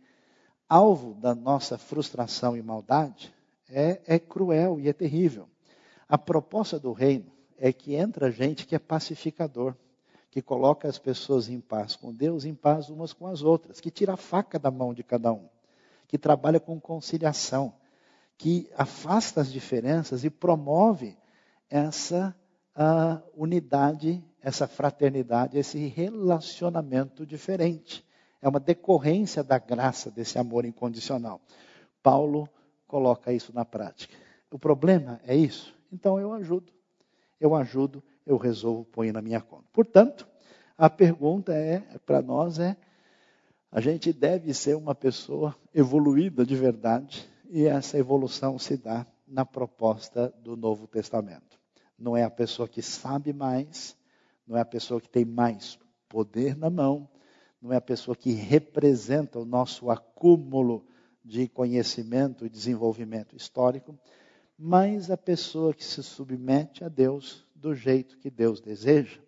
alvo 0.70 1.15
da 1.15 1.34
nossa 1.34 1.78
frustração 1.78 2.55
e 2.55 2.61
maldade 2.61 3.34
é, 3.67 3.99
é 4.05 4.20
cruel 4.20 4.80
e 4.80 4.88
é 4.88 4.93
terrível. 4.93 5.49
A 6.07 6.17
proposta 6.17 6.80
do 6.80 6.93
reino 6.93 7.32
é 7.57 7.74
que 7.74 7.95
entra 7.95 8.32
gente 8.32 8.65
que 8.65 8.76
é 8.76 8.80
pacificador 8.80 9.76
que 10.32 10.41
coloca 10.41 10.88
as 10.88 10.99
pessoas 10.99 11.49
em 11.49 11.59
paz 11.59 11.95
com 11.95 12.13
Deus, 12.13 12.45
em 12.45 12.53
paz 12.53 12.89
umas 12.89 13.13
com 13.13 13.28
as 13.28 13.41
outras, 13.41 13.82
que 13.82 13.89
tira 13.89 14.13
a 14.13 14.17
faca 14.17 14.59
da 14.59 14.70
mão 14.70 14.93
de 14.93 15.03
cada 15.03 15.34
um, 15.34 15.49
que 16.07 16.17
trabalha 16.17 16.59
com 16.59 16.80
conciliação, 16.80 17.74
que 18.38 18.70
afasta 18.78 19.41
as 19.41 19.51
diferenças 19.51 20.24
e 20.24 20.30
promove 20.30 21.17
essa 21.70 22.36
unidade, 23.36 24.24
essa 24.41 24.67
fraternidade, 24.67 25.57
esse 25.57 25.88
relacionamento 25.88 27.26
diferente. 27.26 28.05
É 28.41 28.47
uma 28.47 28.59
decorrência 28.59 29.43
da 29.43 29.57
graça 29.57 30.09
desse 30.09 30.37
amor 30.37 30.65
incondicional. 30.65 31.41
Paulo 32.01 32.49
coloca 32.87 33.33
isso 33.33 33.53
na 33.53 33.65
prática. 33.65 34.15
O 34.51 34.57
problema 34.57 35.19
é 35.25 35.35
isso? 35.35 35.75
Então 35.91 36.19
eu 36.19 36.33
ajudo. 36.33 36.73
Eu 37.39 37.55
ajudo 37.55 38.03
eu 38.29 38.37
resolvo 38.37 38.85
pôr 38.85 39.11
na 39.11 39.23
minha 39.23 39.41
conta. 39.41 39.65
Portanto, 39.73 40.27
a 40.77 40.87
pergunta 40.87 41.51
é 41.51 41.79
para 42.05 42.21
nós 42.21 42.59
é 42.59 42.77
A 43.71 43.81
gente 43.81 44.13
deve 44.13 44.53
ser 44.53 44.75
uma 44.75 44.93
pessoa 44.93 45.55
evoluída 45.73 46.45
de 46.45 46.55
verdade 46.55 47.27
e 47.49 47.65
essa 47.65 47.97
evolução 47.97 48.59
se 48.59 48.77
dá 48.77 49.05
na 49.27 49.43
proposta 49.45 50.33
do 50.43 50.55
Novo 50.55 50.87
Testamento. 50.87 51.59
Não 51.97 52.15
é 52.15 52.23
a 52.23 52.29
pessoa 52.29 52.67
que 52.67 52.81
sabe 52.83 53.33
mais, 53.33 53.97
não 54.47 54.55
é 54.55 54.61
a 54.61 54.65
pessoa 54.65 55.01
que 55.01 55.09
tem 55.09 55.25
mais 55.25 55.79
poder 56.07 56.55
na 56.55 56.69
mão, 56.69 57.09
não 57.62 57.74
é 57.74 57.76
a 57.76 57.82
pessoa 57.82 58.16
que 58.16 58.32
representa 58.32 59.39
o 59.39 59.45
nosso 59.45 59.89
acúmulo 59.89 60.86
de 61.24 61.47
conhecimento 61.47 62.45
e 62.45 62.49
desenvolvimento 62.49 63.36
histórico, 63.36 63.97
mas 64.57 65.12
a 65.12 65.18
pessoa 65.18 65.74
que 65.74 65.84
se 65.84 66.01
submete 66.01 66.84
a 66.84 66.89
Deus 66.89 67.45
do 67.55 67.76
jeito 67.76 68.18
que 68.18 68.30
Deus 68.30 68.60
deseja, 68.60 69.20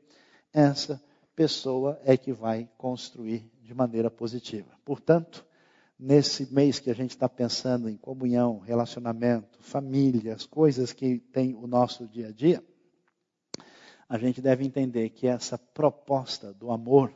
essa 0.54 1.02
pessoa 1.36 2.00
é 2.04 2.18
que 2.18 2.34
vai 2.34 2.70
construir 2.78 3.50
de 3.62 3.74
maneira 3.74 4.10
positiva. 4.10 4.70
Portanto, 4.84 5.46
nesse 5.98 6.52
mês 6.54 6.80
que 6.80 6.90
a 6.90 6.96
gente 6.96 7.12
está 7.12 7.30
pensando 7.30 7.90
em 7.90 7.96
comunhão, 7.96 8.60
relacionamento, 8.60 9.62
família, 9.62 10.34
as 10.34 10.46
coisas 10.46 10.92
que 10.92 11.20
tem 11.20 11.54
o 11.54 11.68
nosso 11.68 12.08
dia 12.08 12.30
a 12.30 12.32
dia, 12.32 12.64
a 14.10 14.18
gente 14.18 14.42
deve 14.42 14.66
entender 14.66 15.10
que 15.10 15.28
essa 15.28 15.58
proposta 15.58 16.54
do 16.54 16.72
amor 16.72 17.14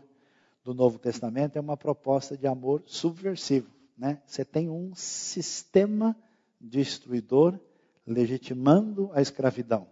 do 0.66 0.74
Novo 0.74 0.98
Testamento 0.98 1.58
é 1.58 1.62
uma 1.62 1.78
proposta 1.78 2.36
de 2.36 2.48
amor 2.48 2.82
subversivo. 2.88 3.70
Né? 3.96 4.20
Você 4.26 4.44
tem 4.44 4.68
um 4.68 4.96
sistema 4.96 6.18
destruidor 6.60 7.60
legitimando 8.06 9.12
a 9.14 9.22
escravidão. 9.22 9.88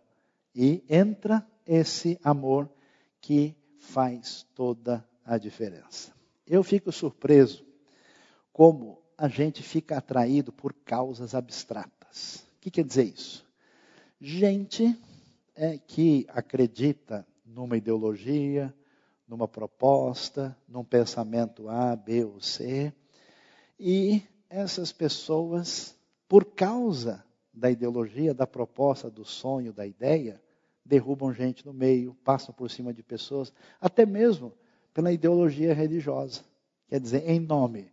E 0.55 0.83
entra 0.89 1.47
esse 1.63 2.19
amor 2.23 2.67
que 3.21 3.55
faz 3.77 4.47
toda 4.55 5.07
a 5.23 5.37
diferença. 5.37 6.11
Eu 6.45 6.63
fico 6.63 6.91
surpreso 6.91 7.63
como 8.51 8.99
a 9.15 9.27
gente 9.27 9.61
fica 9.61 9.97
atraído 9.97 10.51
por 10.51 10.73
causas 10.73 11.35
abstratas. 11.35 12.45
O 12.57 12.61
que 12.61 12.71
quer 12.71 12.83
dizer 12.83 13.05
isso? 13.05 13.45
Gente 14.19 14.99
é 15.55 15.77
que 15.77 16.25
acredita 16.29 17.25
numa 17.45 17.77
ideologia, 17.77 18.73
numa 19.33 19.47
proposta, 19.47 20.55
num 20.67 20.83
pensamento 20.83 21.67
A, 21.67 21.95
B 21.95 22.23
ou 22.23 22.39
C, 22.39 22.93
e 23.79 24.21
essas 24.47 24.91
pessoas, 24.91 25.97
por 26.27 26.45
causa 26.45 27.25
da 27.51 27.71
ideologia, 27.71 28.31
da 28.31 28.45
proposta, 28.45 29.09
do 29.09 29.25
sonho, 29.25 29.73
da 29.73 29.87
ideia, 29.87 30.39
derrubam 30.85 31.33
gente 31.33 31.65
no 31.65 31.73
meio, 31.73 32.13
passam 32.23 32.53
por 32.53 32.69
cima 32.69 32.93
de 32.93 33.01
pessoas, 33.01 33.51
até 33.81 34.05
mesmo 34.05 34.53
pela 34.93 35.11
ideologia 35.11 35.73
religiosa. 35.73 36.41
Quer 36.87 36.99
dizer, 36.99 37.27
em 37.27 37.39
nome 37.39 37.91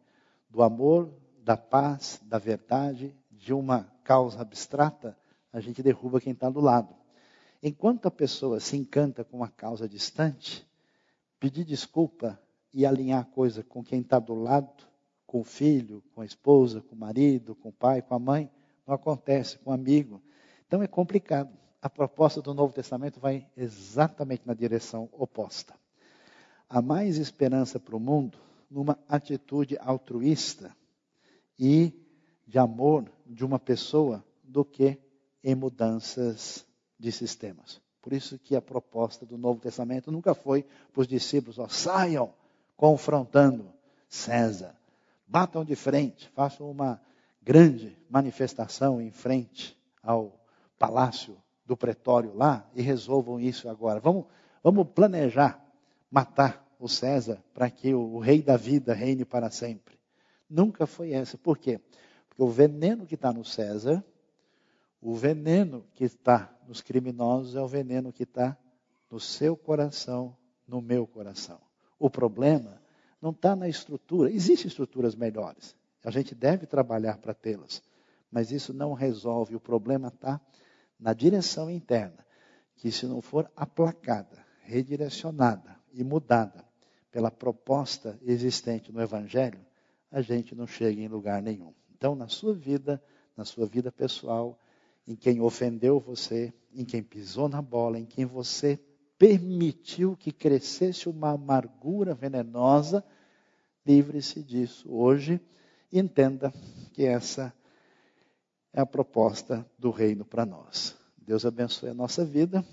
do 0.50 0.62
amor, 0.62 1.10
da 1.42 1.56
paz, 1.56 2.20
da 2.22 2.36
verdade, 2.36 3.16
de 3.30 3.54
uma 3.54 3.90
causa 4.04 4.42
abstrata, 4.42 5.16
a 5.50 5.58
gente 5.58 5.82
derruba 5.82 6.20
quem 6.20 6.34
está 6.34 6.50
do 6.50 6.60
lado. 6.60 6.94
Enquanto 7.62 8.04
a 8.04 8.10
pessoa 8.10 8.60
se 8.60 8.76
encanta 8.76 9.24
com 9.24 9.38
uma 9.38 9.48
causa 9.48 9.88
distante, 9.88 10.68
pedir 11.40 11.64
desculpa 11.64 12.38
e 12.72 12.84
alinhar 12.86 13.22
a 13.22 13.24
coisa 13.24 13.64
com 13.64 13.82
quem 13.82 14.00
está 14.00 14.18
do 14.18 14.34
lado, 14.34 14.86
com 15.26 15.40
o 15.40 15.44
filho, 15.44 16.04
com 16.14 16.20
a 16.20 16.24
esposa, 16.24 16.82
com 16.82 16.94
o 16.94 16.98
marido, 16.98 17.54
com 17.56 17.70
o 17.70 17.72
pai, 17.72 18.02
com 18.02 18.14
a 18.14 18.18
mãe, 18.18 18.50
não 18.86 18.94
acontece 18.94 19.58
com 19.58 19.70
o 19.70 19.72
amigo. 19.72 20.22
Então 20.66 20.82
é 20.82 20.86
complicado. 20.86 21.58
A 21.82 21.88
proposta 21.88 22.42
do 22.42 22.52
Novo 22.52 22.74
Testamento 22.74 23.18
vai 23.18 23.48
exatamente 23.56 24.42
na 24.46 24.52
direção 24.52 25.08
oposta. 25.12 25.74
Há 26.68 26.82
mais 26.82 27.16
esperança 27.16 27.80
para 27.80 27.96
o 27.96 28.00
mundo 28.00 28.38
numa 28.70 28.98
atitude 29.08 29.78
altruísta 29.80 30.76
e 31.58 31.92
de 32.46 32.58
amor 32.58 33.10
de 33.26 33.44
uma 33.44 33.58
pessoa 33.58 34.24
do 34.44 34.64
que 34.64 34.98
em 35.42 35.54
mudanças 35.54 36.66
de 36.98 37.10
sistemas. 37.10 37.80
Por 38.02 38.12
isso 38.12 38.38
que 38.38 38.56
a 38.56 38.62
proposta 38.62 39.26
do 39.26 39.36
Novo 39.36 39.60
Testamento 39.60 40.10
nunca 40.10 40.34
foi 40.34 40.64
para 40.92 41.00
os 41.00 41.06
discípulos, 41.06 41.58
ó, 41.58 41.68
saiam 41.68 42.32
confrontando 42.76 43.72
César, 44.08 44.74
batam 45.26 45.64
de 45.64 45.76
frente, 45.76 46.28
façam 46.34 46.70
uma 46.70 47.00
grande 47.42 47.96
manifestação 48.08 49.00
em 49.00 49.10
frente 49.10 49.76
ao 50.02 50.32
palácio 50.78 51.36
do 51.66 51.76
pretório 51.76 52.34
lá 52.34 52.68
e 52.74 52.82
resolvam 52.82 53.38
isso 53.38 53.68
agora. 53.68 54.00
Vamos, 54.00 54.24
vamos 54.62 54.88
planejar 54.88 55.62
matar 56.10 56.66
o 56.78 56.88
César 56.88 57.38
para 57.54 57.70
que 57.70 57.94
o, 57.94 58.14
o 58.14 58.18
rei 58.18 58.42
da 58.42 58.56
vida 58.56 58.94
reine 58.94 59.24
para 59.24 59.50
sempre. 59.50 59.98
Nunca 60.48 60.86
foi 60.86 61.12
essa. 61.12 61.38
Por 61.38 61.58
quê? 61.58 61.78
Porque 62.28 62.42
o 62.42 62.48
veneno 62.48 63.06
que 63.06 63.14
está 63.14 63.32
no 63.32 63.44
César, 63.44 64.04
o 65.00 65.14
veneno 65.14 65.86
que 65.94 66.04
está 66.04 66.54
nos 66.68 66.80
criminosos 66.80 67.56
é 67.56 67.60
o 67.60 67.66
veneno 67.66 68.12
que 68.12 68.24
está 68.24 68.56
no 69.10 69.18
seu 69.18 69.56
coração, 69.56 70.36
no 70.66 70.80
meu 70.80 71.06
coração. 71.06 71.60
O 71.98 72.10
problema 72.10 72.80
não 73.20 73.30
está 73.30 73.56
na 73.56 73.68
estrutura. 73.68 74.30
Existem 74.30 74.68
estruturas 74.68 75.14
melhores. 75.14 75.74
A 76.04 76.10
gente 76.10 76.34
deve 76.34 76.66
trabalhar 76.66 77.18
para 77.18 77.34
tê-las. 77.34 77.82
Mas 78.30 78.50
isso 78.50 78.72
não 78.72 78.92
resolve. 78.92 79.56
O 79.56 79.60
problema 79.60 80.08
está 80.08 80.40
na 80.98 81.12
direção 81.12 81.70
interna, 81.70 82.24
que 82.76 82.92
se 82.92 83.06
não 83.06 83.20
for 83.20 83.50
aplacada, 83.56 84.44
redirecionada 84.62 85.76
e 85.92 86.04
mudada 86.04 86.64
pela 87.10 87.30
proposta 87.30 88.18
existente 88.22 88.92
no 88.92 89.00
Evangelho, 89.00 89.60
a 90.10 90.20
gente 90.20 90.54
não 90.54 90.66
chega 90.66 91.00
em 91.00 91.08
lugar 91.08 91.42
nenhum. 91.42 91.74
Então, 91.96 92.14
na 92.14 92.28
sua 92.28 92.54
vida, 92.54 93.02
na 93.36 93.44
sua 93.44 93.66
vida 93.66 93.90
pessoal, 93.90 94.58
em 95.10 95.16
quem 95.16 95.40
ofendeu 95.40 95.98
você, 95.98 96.54
em 96.72 96.84
quem 96.84 97.02
pisou 97.02 97.48
na 97.48 97.60
bola, 97.60 97.98
em 97.98 98.06
quem 98.06 98.24
você 98.24 98.78
permitiu 99.18 100.16
que 100.16 100.30
crescesse 100.30 101.08
uma 101.08 101.30
amargura 101.32 102.14
venenosa, 102.14 103.04
livre-se 103.84 104.40
disso 104.40 104.88
hoje 104.88 105.40
e 105.90 105.98
entenda 105.98 106.54
que 106.92 107.04
essa 107.04 107.52
é 108.72 108.80
a 108.80 108.86
proposta 108.86 109.68
do 109.76 109.90
reino 109.90 110.24
para 110.24 110.46
nós. 110.46 110.96
Deus 111.18 111.44
abençoe 111.44 111.88
a 111.88 111.94
nossa 111.94 112.24
vida, 112.24 112.64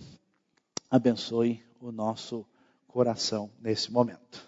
abençoe 0.92 1.64
o 1.82 1.92
nosso 1.92 2.46
coração 2.86 3.50
nesse 3.60 3.92
momento. 3.92 4.48